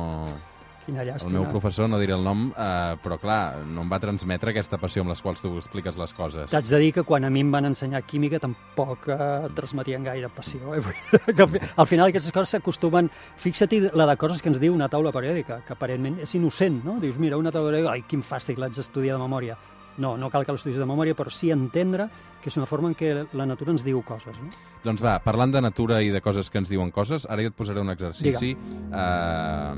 Quina 0.84 1.02
El 1.02 1.08
llàstima. 1.12 1.32
meu 1.38 1.44
professor, 1.48 1.88
no 1.88 1.98
diré 2.00 2.12
el 2.14 2.24
nom, 2.24 2.48
eh, 2.58 2.96
però 3.02 3.18
clar, 3.22 3.58
no 3.66 3.82
em 3.84 3.90
va 3.92 4.00
transmetre 4.02 4.50
aquesta 4.50 4.78
passió 4.82 5.02
amb 5.04 5.10
les 5.12 5.22
quals 5.22 5.40
tu 5.40 5.52
expliques 5.56 5.96
les 5.96 6.12
coses. 6.12 6.50
T'haig 6.50 6.66
de 6.68 6.78
dir 6.78 6.92
que 6.92 7.02
quan 7.06 7.24
a 7.24 7.30
mi 7.30 7.40
em 7.40 7.52
van 7.52 7.64
ensenyar 7.66 8.02
química 8.02 8.40
tampoc 8.42 9.06
eh, 9.08 9.48
transmetien 9.54 10.02
gaire 10.02 10.28
passió. 10.28 10.74
Eh? 10.74 10.80
Que 11.36 11.42
al 11.42 11.48
fi- 11.48 11.60
al 11.76 11.86
final 11.86 12.08
aquestes 12.08 12.32
coses 12.32 12.50
s'acostumen... 12.56 13.10
Fixa't 13.36 13.72
la 13.94 14.06
de 14.06 14.16
coses 14.16 14.42
que 14.42 14.48
ens 14.50 14.58
diu 14.60 14.74
una 14.74 14.88
taula 14.88 15.12
periòdica, 15.12 15.60
que 15.66 15.72
aparentment 15.72 16.18
és 16.20 16.34
innocent, 16.34 16.82
no? 16.84 16.98
Dius, 17.00 17.16
mira, 17.18 17.36
una 17.38 17.52
taula 17.52 17.70
periòdica, 17.70 17.92
ai, 17.94 18.02
quin 18.08 18.22
fàstic, 18.26 18.58
l'haig 18.58 18.74
d'estudiar 18.74 19.16
de 19.16 19.22
memòria. 19.22 19.56
No, 19.98 20.16
no 20.16 20.30
cal 20.32 20.46
que 20.46 20.52
l'estudis 20.54 20.78
de 20.80 20.86
memòria, 20.88 21.12
però 21.14 21.28
sí 21.30 21.50
entendre 21.52 22.06
que 22.40 22.48
és 22.48 22.56
una 22.56 22.64
forma 22.66 22.88
en 22.88 22.94
què 22.96 23.26
la 23.36 23.44
natura 23.46 23.70
ens 23.74 23.84
diu 23.84 24.00
coses. 24.02 24.34
No? 24.40 24.48
Doncs 24.82 25.02
va, 25.04 25.18
parlant 25.22 25.52
de 25.52 25.60
natura 25.60 26.00
i 26.02 26.08
de 26.10 26.20
coses 26.24 26.48
que 26.50 26.58
ens 26.58 26.70
diuen 26.72 26.90
coses, 26.90 27.26
ara 27.28 27.42
jo 27.44 27.52
et 27.52 27.54
posaré 27.54 27.78
un 27.84 27.90
exercici 27.92 28.54
eh, 28.56 29.74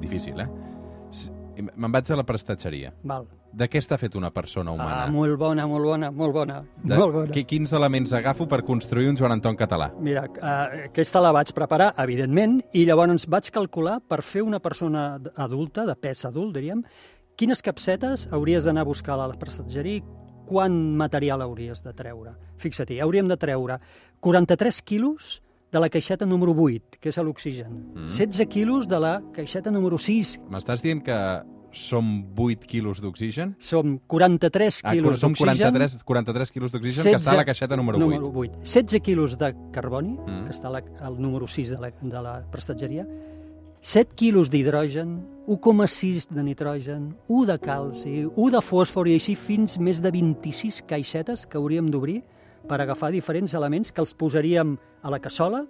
difícil, 0.00 0.40
eh? 0.40 0.48
Me'n 1.60 1.92
vaig 1.92 2.08
a 2.10 2.16
la 2.16 2.24
prestatgeria. 2.24 2.92
Val. 3.04 3.26
De 3.52 3.66
què 3.68 3.80
està 3.82 3.98
fet 3.98 4.14
una 4.16 4.30
persona 4.32 4.70
humana? 4.72 5.02
Ah, 5.04 5.10
molt 5.12 5.34
bona, 5.36 5.66
molt 5.68 5.84
bona, 5.84 6.08
molt 6.10 6.32
bona. 6.32 6.60
de, 6.82 6.96
molt 6.96 7.12
bona. 7.12 7.32
qui- 7.34 7.44
Quins 7.44 7.72
elements 7.76 8.12
agafo 8.14 8.46
per 8.48 8.62
construir 8.64 9.08
un 9.10 9.16
Joan 9.18 9.32
Anton 9.32 9.56
català? 9.56 9.90
Mira, 9.98 10.24
eh, 10.24 10.86
aquesta 10.86 11.20
la 11.20 11.32
vaig 11.32 11.52
preparar, 11.52 11.92
evidentment, 11.98 12.62
i 12.72 12.86
llavors 12.86 13.26
vaig 13.28 13.50
calcular 13.50 14.00
per 14.00 14.22
fer 14.22 14.42
una 14.42 14.60
persona 14.60 15.20
adulta, 15.36 15.84
de 15.84 15.96
pes 15.96 16.24
adult, 16.24 16.54
diríem, 16.56 16.82
quines 17.36 17.60
capsetes 17.60 18.28
hauries 18.32 18.64
d'anar 18.64 18.82
a 18.82 18.84
buscar 18.84 19.14
a 19.18 19.26
la 19.26 19.34
prestatgeria 19.34 19.96
i 19.96 20.04
quant 20.46 20.96
material 20.96 21.42
hauries 21.42 21.82
de 21.82 21.92
treure. 21.92 22.32
Fixa't-hi, 22.56 23.00
hauríem 23.00 23.28
de 23.28 23.36
treure 23.36 23.80
43 24.20 24.80
quilos 24.82 25.42
de 25.70 25.78
la 25.80 25.88
caixeta 25.88 26.26
número 26.26 26.52
8, 26.52 26.98
que 27.00 27.08
és 27.10 27.16
l'oxigen, 27.18 27.92
Mm. 27.94 28.06
16 28.06 28.46
quilos 28.48 28.88
de 28.88 28.98
la 29.00 29.22
caixeta 29.32 29.70
número 29.70 29.98
6, 29.98 30.40
M'estàs 30.50 30.82
dient 30.82 31.02
que 31.02 31.14
som 31.72 32.24
8 32.36 32.66
quilos 32.66 33.00
d'oxigen? 33.00 33.54
som 33.60 33.98
43 34.06 34.80
Ah, 34.82 34.92
quilos 34.92 35.20
som 35.20 35.30
d'oxigen, 35.32 35.56
43, 35.70 36.02
43 36.02 36.50
quilos 36.50 36.72
d'oxigen 36.72 37.04
que 37.04 37.16
està 37.16 37.30
a 37.30 37.36
la 37.36 37.44
caixeta 37.44 37.76
número 37.76 37.98
8. 37.98 38.04
número 38.04 38.32
8. 38.34 38.58
16 38.64 39.00
quilos 39.00 39.38
de 39.38 39.54
carboni, 39.70 40.18
Mm. 40.18 40.44
que 40.46 40.50
està 40.50 40.68
la, 40.70 40.82
al 41.00 41.20
número 41.22 41.46
6 41.46 41.70
de 41.70 41.78
la, 41.78 41.90
de 41.90 42.22
la 42.22 42.42
prestatgeria, 42.50 43.06
7 43.80 44.12
quilos 44.16 44.50
d'hidrogen, 44.50 45.24
1,6 45.46 46.28
de 46.28 46.42
nitrogen, 46.42 47.16
1 47.28 47.46
de 47.46 47.58
calci, 47.58 48.26
1 48.36 48.50
de 48.50 48.60
fòsfor 48.60 49.08
i 49.08 49.14
així 49.14 49.34
fins 49.36 49.78
més 49.78 50.02
de 50.02 50.10
26 50.10 50.82
caixetes 50.82 51.46
que 51.46 51.56
hauríem 51.56 51.86
d'obrir 51.88 52.22
per 52.68 52.80
agafar 52.80 53.10
diferents 53.12 53.54
elements 53.54 53.92
que 53.92 54.00
els 54.00 54.14
posaríem 54.14 54.76
a 55.02 55.10
la 55.10 55.18
cassola, 55.20 55.66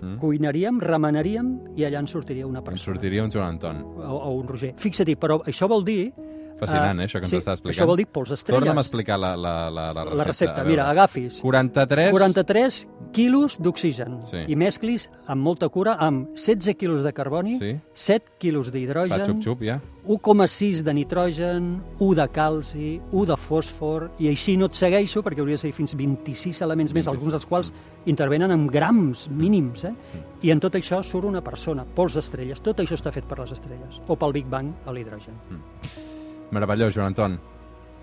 Mm. 0.00 0.16
cuinaríem, 0.18 0.80
remenaríem 0.82 1.50
i 1.76 1.84
allà 1.86 2.00
en 2.00 2.08
sortiria 2.08 2.48
una 2.48 2.60
persona. 2.64 2.94
sortiria 2.96 3.22
un 3.22 3.30
Joan 3.30 3.46
Anton. 3.54 3.76
O, 3.96 4.16
o 4.16 4.32
un 4.34 4.48
Roger. 4.48 4.74
Fixa't-hi, 4.76 5.14
però 5.14 5.40
això 5.46 5.68
vol 5.68 5.84
dir... 5.84 6.12
Fascinant, 6.58 7.00
eh, 7.00 7.02
eh, 7.02 7.06
això 7.08 7.18
que 7.18 7.26
ens 7.26 7.30
sí, 7.34 7.38
està 7.42 7.52
explicant. 7.56 7.74
Això 7.74 7.86
vol 7.88 7.96
dir 7.98 8.06
pols 8.06 8.30
estrelles. 8.30 8.60
Torna'm 8.62 8.78
a 8.78 8.84
explicar 8.84 9.18
la, 9.18 9.34
la, 9.36 9.54
la, 9.70 9.86
la 9.92 10.04
recepta. 10.04 10.16
La 10.20 10.24
recepta, 10.24 10.64
mira, 10.64 10.88
agafis 10.90 11.40
43... 11.42 12.10
43 12.14 12.88
quilos 13.14 13.58
d'oxigen 13.62 14.20
Sí. 14.26 14.44
i 14.50 14.56
mesclis 14.58 15.08
amb 15.30 15.42
molta 15.42 15.68
cura 15.68 15.96
amb 16.02 16.32
16 16.34 16.74
quilos 16.78 17.02
de 17.04 17.12
carboni, 17.14 17.58
Sí, 17.58 17.74
7 17.92 18.38
quilos 18.38 18.72
d'hidrogen, 18.72 19.22
xup-xup, 19.22 19.62
ja. 19.66 19.80
1,6 20.06 20.82
de 20.84 20.94
nitrogen, 20.94 21.68
1 21.98 22.14
de 22.14 22.28
calci, 22.28 23.00
1 23.12 23.26
de 23.26 23.36
fòsfor, 23.40 24.10
i 24.18 24.28
així 24.28 24.56
no 24.60 24.66
et 24.66 24.74
segueixo 24.76 25.22
perquè 25.24 25.40
hauria 25.40 25.56
de 25.56 25.62
ser 25.62 25.72
fins 25.72 25.94
26 25.96 26.60
elements 26.66 26.92
més, 26.92 27.06
26. 27.06 27.12
alguns 27.14 27.32
dels 27.32 27.46
quals 27.46 27.72
intervenen 28.06 28.50
en 28.52 28.66
grams 28.66 29.28
mínims, 29.30 29.84
eh? 29.84 29.94
I 30.42 30.50
en 30.52 30.60
tot 30.60 30.74
això 30.76 31.02
surt 31.02 31.24
una 31.24 31.40
persona, 31.40 31.86
pols 31.96 32.14
d'estrelles, 32.18 32.60
tot 32.60 32.82
això 32.82 32.98
està 32.98 33.12
fet 33.14 33.24
per 33.24 33.38
les 33.40 33.52
estrelles, 33.52 34.02
o 34.06 34.16
pel 34.16 34.32
Big 34.32 34.46
Bang 34.50 34.74
a 34.84 34.92
l'hidrogen. 34.92 35.38
Meravellós, 36.54 36.94
Joan 36.94 37.12
Anton. 37.12 37.36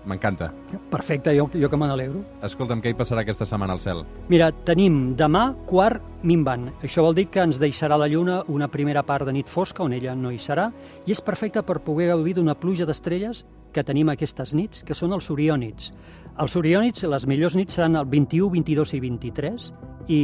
M'encanta. 0.04 0.48
Perfecte, 0.90 1.30
jo, 1.36 1.46
jo 1.54 1.68
que 1.70 1.78
me 1.78 1.86
n'alegro. 1.86 2.24
Escolta'm, 2.42 2.80
què 2.82 2.90
hi 2.90 2.96
passarà 2.98 3.22
aquesta 3.22 3.46
setmana 3.46 3.76
al 3.76 3.82
cel? 3.82 4.02
Mira, 4.32 4.48
tenim 4.66 5.12
demà 5.18 5.44
quart 5.68 6.02
minvant. 6.26 6.68
Això 6.82 7.04
vol 7.06 7.14
dir 7.14 7.28
que 7.30 7.42
ens 7.44 7.60
deixarà 7.62 7.98
la 8.00 8.08
Lluna 8.10 8.40
una 8.50 8.68
primera 8.70 9.04
part 9.06 9.28
de 9.28 9.34
nit 9.36 9.50
fosca, 9.50 9.84
on 9.86 9.94
ella 9.94 10.16
no 10.18 10.32
hi 10.34 10.40
serà, 10.42 10.68
i 11.06 11.14
és 11.14 11.22
perfecte 11.22 11.62
per 11.62 11.78
poder 11.86 12.10
gaudir 12.10 12.34
d'una 12.38 12.58
pluja 12.58 12.86
d'estrelles 12.88 13.44
que 13.72 13.84
tenim 13.86 14.10
aquestes 14.10 14.56
nits, 14.58 14.82
que 14.82 14.96
són 14.98 15.14
els 15.14 15.30
oriònids. 15.30 15.92
Els 16.42 16.56
oriònids, 16.58 17.06
les 17.06 17.26
millors 17.30 17.54
nits 17.56 17.78
seran 17.78 17.96
el 17.96 18.08
21, 18.10 18.50
22 18.58 18.96
i 18.98 19.00
23, 19.06 19.70
i 20.08 20.20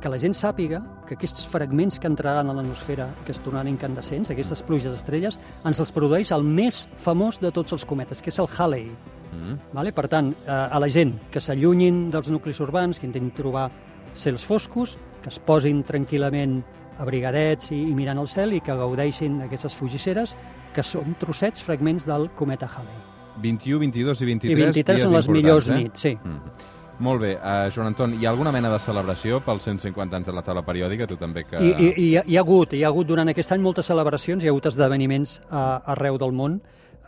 que 0.00 0.10
la 0.12 0.18
gent 0.20 0.34
sàpiga 0.36 0.80
que 1.06 1.16
aquests 1.16 1.46
fragments 1.50 2.00
que 2.00 2.08
entraran 2.10 2.50
a 2.50 2.54
l'atmosfera, 2.56 3.08
que 3.24 3.32
es 3.34 3.40
tornaran 3.42 3.70
incandescents, 3.70 4.30
aquestes 4.30 4.62
pluges 4.66 4.92
d'estrelles, 4.92 5.38
ens 5.64 5.80
els 5.82 5.92
produeix 5.94 6.32
el 6.36 6.44
més 6.44 6.84
famós 7.00 7.40
de 7.42 7.52
tots 7.54 7.76
els 7.76 7.86
cometes, 7.88 8.22
que 8.22 8.32
és 8.32 8.40
el 8.42 8.48
Halley. 8.50 8.90
Mm? 9.32 9.58
Vale? 9.76 9.92
Per 9.96 10.06
tant, 10.12 10.32
eh, 10.32 10.50
a 10.52 10.80
la 10.82 10.88
gent 10.92 11.16
que 11.32 11.40
s'allunyin 11.40 12.10
dels 12.10 12.30
nuclis 12.32 12.60
urbans, 12.64 12.98
que 12.98 13.06
intentin 13.08 13.34
trobar 13.36 13.70
cels 14.14 14.44
foscos, 14.44 14.96
que 15.22 15.30
es 15.32 15.38
posin 15.38 15.82
tranquil·lament 15.84 16.60
abrigadets 16.98 17.72
i, 17.72 17.82
i 17.90 17.94
mirant 17.96 18.20
el 18.22 18.28
cel 18.28 18.54
i 18.56 18.62
que 18.64 18.76
gaudeixin 18.76 19.40
d'aquestes 19.42 19.76
fugisseres, 19.76 20.36
que 20.74 20.84
són 20.84 21.16
trossets, 21.20 21.62
fragments 21.64 22.06
del 22.08 22.30
cometa 22.36 22.68
Halley. 22.68 23.04
21, 23.42 23.78
22 23.84 24.22
i 24.22 24.26
23, 24.30 24.52
I 24.52 24.62
23 24.62 24.96
dies 24.96 25.04
són 25.04 25.16
les 25.16 25.28
millors 25.28 25.68
eh? 25.68 25.82
nits, 25.82 26.06
sí. 26.06 26.14
Mm. 26.16 26.74
Molt 26.98 27.20
bé, 27.20 27.34
uh, 27.36 27.68
Joan 27.74 27.90
Anton, 27.90 28.14
hi 28.16 28.24
ha 28.24 28.30
alguna 28.30 28.52
mena 28.54 28.70
de 28.72 28.78
celebració 28.80 29.42
pels 29.44 29.66
150 29.68 30.16
anys 30.16 30.30
de 30.30 30.32
la 30.32 30.42
taula 30.42 30.62
periòdica? 30.64 31.06
Tu 31.06 31.18
també 31.20 31.44
que... 31.44 31.60
I, 31.60 31.74
i, 31.76 31.90
i, 31.92 32.06
hi 32.16 32.36
ha 32.38 32.40
hagut, 32.40 32.72
hi 32.72 32.84
ha 32.84 32.88
hagut 32.88 33.06
durant 33.10 33.28
aquest 33.28 33.52
any 33.52 33.60
moltes 33.60 33.90
celebracions, 33.92 34.42
hi 34.42 34.48
ha 34.48 34.54
hagut 34.54 34.70
esdeveniments 34.72 35.40
uh, 35.50 35.92
arreu 35.92 36.16
del 36.18 36.32
món, 36.32 36.56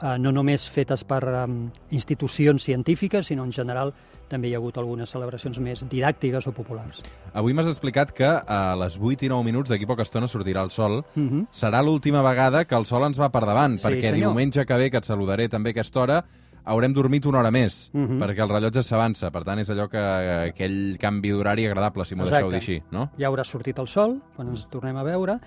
uh, 0.02 0.18
no 0.20 0.32
només 0.34 0.68
fetes 0.68 1.06
per 1.08 1.22
um, 1.24 1.56
institucions 1.90 2.68
científiques, 2.68 3.30
sinó 3.32 3.48
en 3.48 3.52
general 3.56 3.94
també 4.28 4.50
hi 4.50 4.52
ha 4.52 4.58
hagut 4.60 4.76
algunes 4.76 5.08
celebracions 5.08 5.56
més 5.64 5.80
didàctiques 5.88 6.44
o 6.50 6.52
populars. 6.52 7.00
Avui 7.32 7.54
m'has 7.56 7.70
explicat 7.70 8.12
que 8.12 8.28
a 8.28 8.60
les 8.76 8.98
8 9.00 9.24
i 9.24 9.30
9 9.32 9.46
minuts 9.46 9.72
d'aquí 9.72 9.88
poca 9.88 10.04
estona 10.04 10.28
sortirà 10.28 10.66
el 10.66 10.70
sol. 10.70 10.98
Uh 11.16 11.22
-huh. 11.22 11.46
Serà 11.50 11.80
l'última 11.82 12.20
vegada 12.20 12.66
que 12.66 12.76
el 12.76 12.84
sol 12.84 13.06
ens 13.06 13.18
va 13.18 13.30
per 13.30 13.46
davant, 13.46 13.78
Sí, 13.78 13.88
perquè 13.88 14.10
senyor. 14.10 14.28
diumenge 14.28 14.66
que 14.66 14.76
ve, 14.76 14.90
que 14.90 14.98
et 14.98 15.04
saludaré 15.04 15.48
també 15.48 15.70
a 15.70 15.72
aquesta 15.72 16.00
hora, 16.00 16.24
haurem 16.68 16.92
dormit 16.94 17.26
una 17.26 17.40
hora 17.40 17.50
més, 17.50 17.90
Mhm. 17.94 18.18
perquè 18.20 18.42
el 18.44 18.48
rellotge 18.52 18.82
s'avança. 18.82 19.30
Per 19.32 19.42
tant, 19.44 19.58
és 19.58 19.70
allò 19.70 19.88
que 19.88 19.98
aquell 19.98 20.96
canvi 21.00 21.30
d'horari 21.30 21.66
agradable, 21.66 22.04
si 22.04 22.14
m'ho 22.14 22.24
deixeu 22.28 22.50
dir 22.50 22.56
així, 22.60 22.82
no? 22.92 23.10
ja 23.18 23.28
haurà 23.28 23.44
sortit 23.44 23.78
el 23.78 23.88
sol, 23.88 24.20
quan 24.36 24.48
ens 24.48 24.66
tornem 24.70 24.96
a 24.96 25.02
veure, 25.02 25.38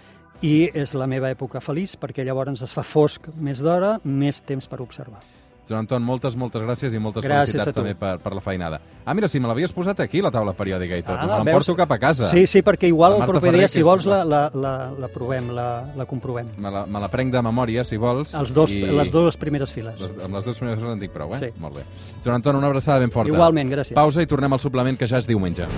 i 0.42 0.70
és 0.74 0.96
la 0.98 1.06
meva 1.08 1.30
època 1.30 1.62
feliç, 1.62 1.96
perquè 2.00 2.24
llavors 2.26 2.62
es 2.62 2.74
fa 2.74 2.82
fosc 2.84 3.28
més 3.38 3.60
d'hora, 3.62 4.00
més 4.04 4.42
temps 4.42 4.68
per 4.68 4.82
observar. 4.82 5.22
Joan 5.72 5.86
Anton, 5.86 6.04
moltes, 6.04 6.36
moltes 6.36 6.66
gràcies 6.66 6.92
i 6.92 7.00
moltes 7.00 7.24
Gràcies 7.24 7.54
felicitats 7.56 7.78
també 7.78 7.94
per, 7.96 8.18
per 8.20 8.34
la 8.36 8.42
feinada. 8.44 8.82
Ah, 9.06 9.14
mira, 9.16 9.30
si 9.32 9.40
me 9.40 9.48
l'havies 9.48 9.72
posat 9.72 10.02
aquí, 10.04 10.20
la 10.24 10.32
taula 10.34 10.52
periòdica 10.58 11.00
i 11.00 11.06
tot. 11.06 11.16
Ah, 11.16 11.24
me 11.24 11.30
veus? 11.32 11.46
l'emporto 11.46 11.76
cap 11.80 11.94
a 11.96 11.98
casa. 12.02 12.28
Sí, 12.28 12.44
sí, 12.52 12.60
perquè 12.66 12.90
igual 12.92 13.16
el 13.22 13.24
proper 13.30 13.54
dia, 13.56 13.70
si 13.72 13.86
vols, 13.88 14.04
la, 14.10 14.26
la, 14.28 14.42
la, 14.52 14.74
la 15.00 15.12
provem, 15.14 15.48
la, 15.56 15.70
la 15.96 16.08
comprovem. 16.10 16.52
Me 16.60 16.74
la, 16.74 16.84
me 16.92 17.00
la 17.00 17.08
prenc 17.14 17.32
de 17.32 17.46
memòria, 17.48 17.88
si 17.88 18.02
vols. 18.02 18.36
Els 18.36 18.52
dos, 18.58 18.76
i... 18.76 18.84
Les 19.00 19.14
dues 19.14 19.40
primeres 19.40 19.72
files. 19.72 19.96
Les, 20.02 20.18
amb 20.28 20.36
les 20.36 20.52
dues 20.52 20.60
primeres 20.60 20.84
hores 20.84 20.98
en 20.98 21.06
dic 21.06 21.16
prou, 21.16 21.32
eh? 21.38 21.40
Sí. 21.46 21.54
Molt 21.64 21.80
bé. 21.80 21.88
Joan 22.20 22.42
Anton, 22.42 22.60
una 22.60 22.68
abraçada 22.68 23.00
ben 23.00 23.16
forta. 23.16 23.32
Igualment, 23.32 23.72
gràcies. 23.72 23.96
Pausa 23.96 24.28
i 24.28 24.28
tornem 24.28 24.60
al 24.60 24.64
suplement, 24.64 25.00
que 25.00 25.08
ja 25.08 25.24
és 25.24 25.32
diumenge. 25.32 25.70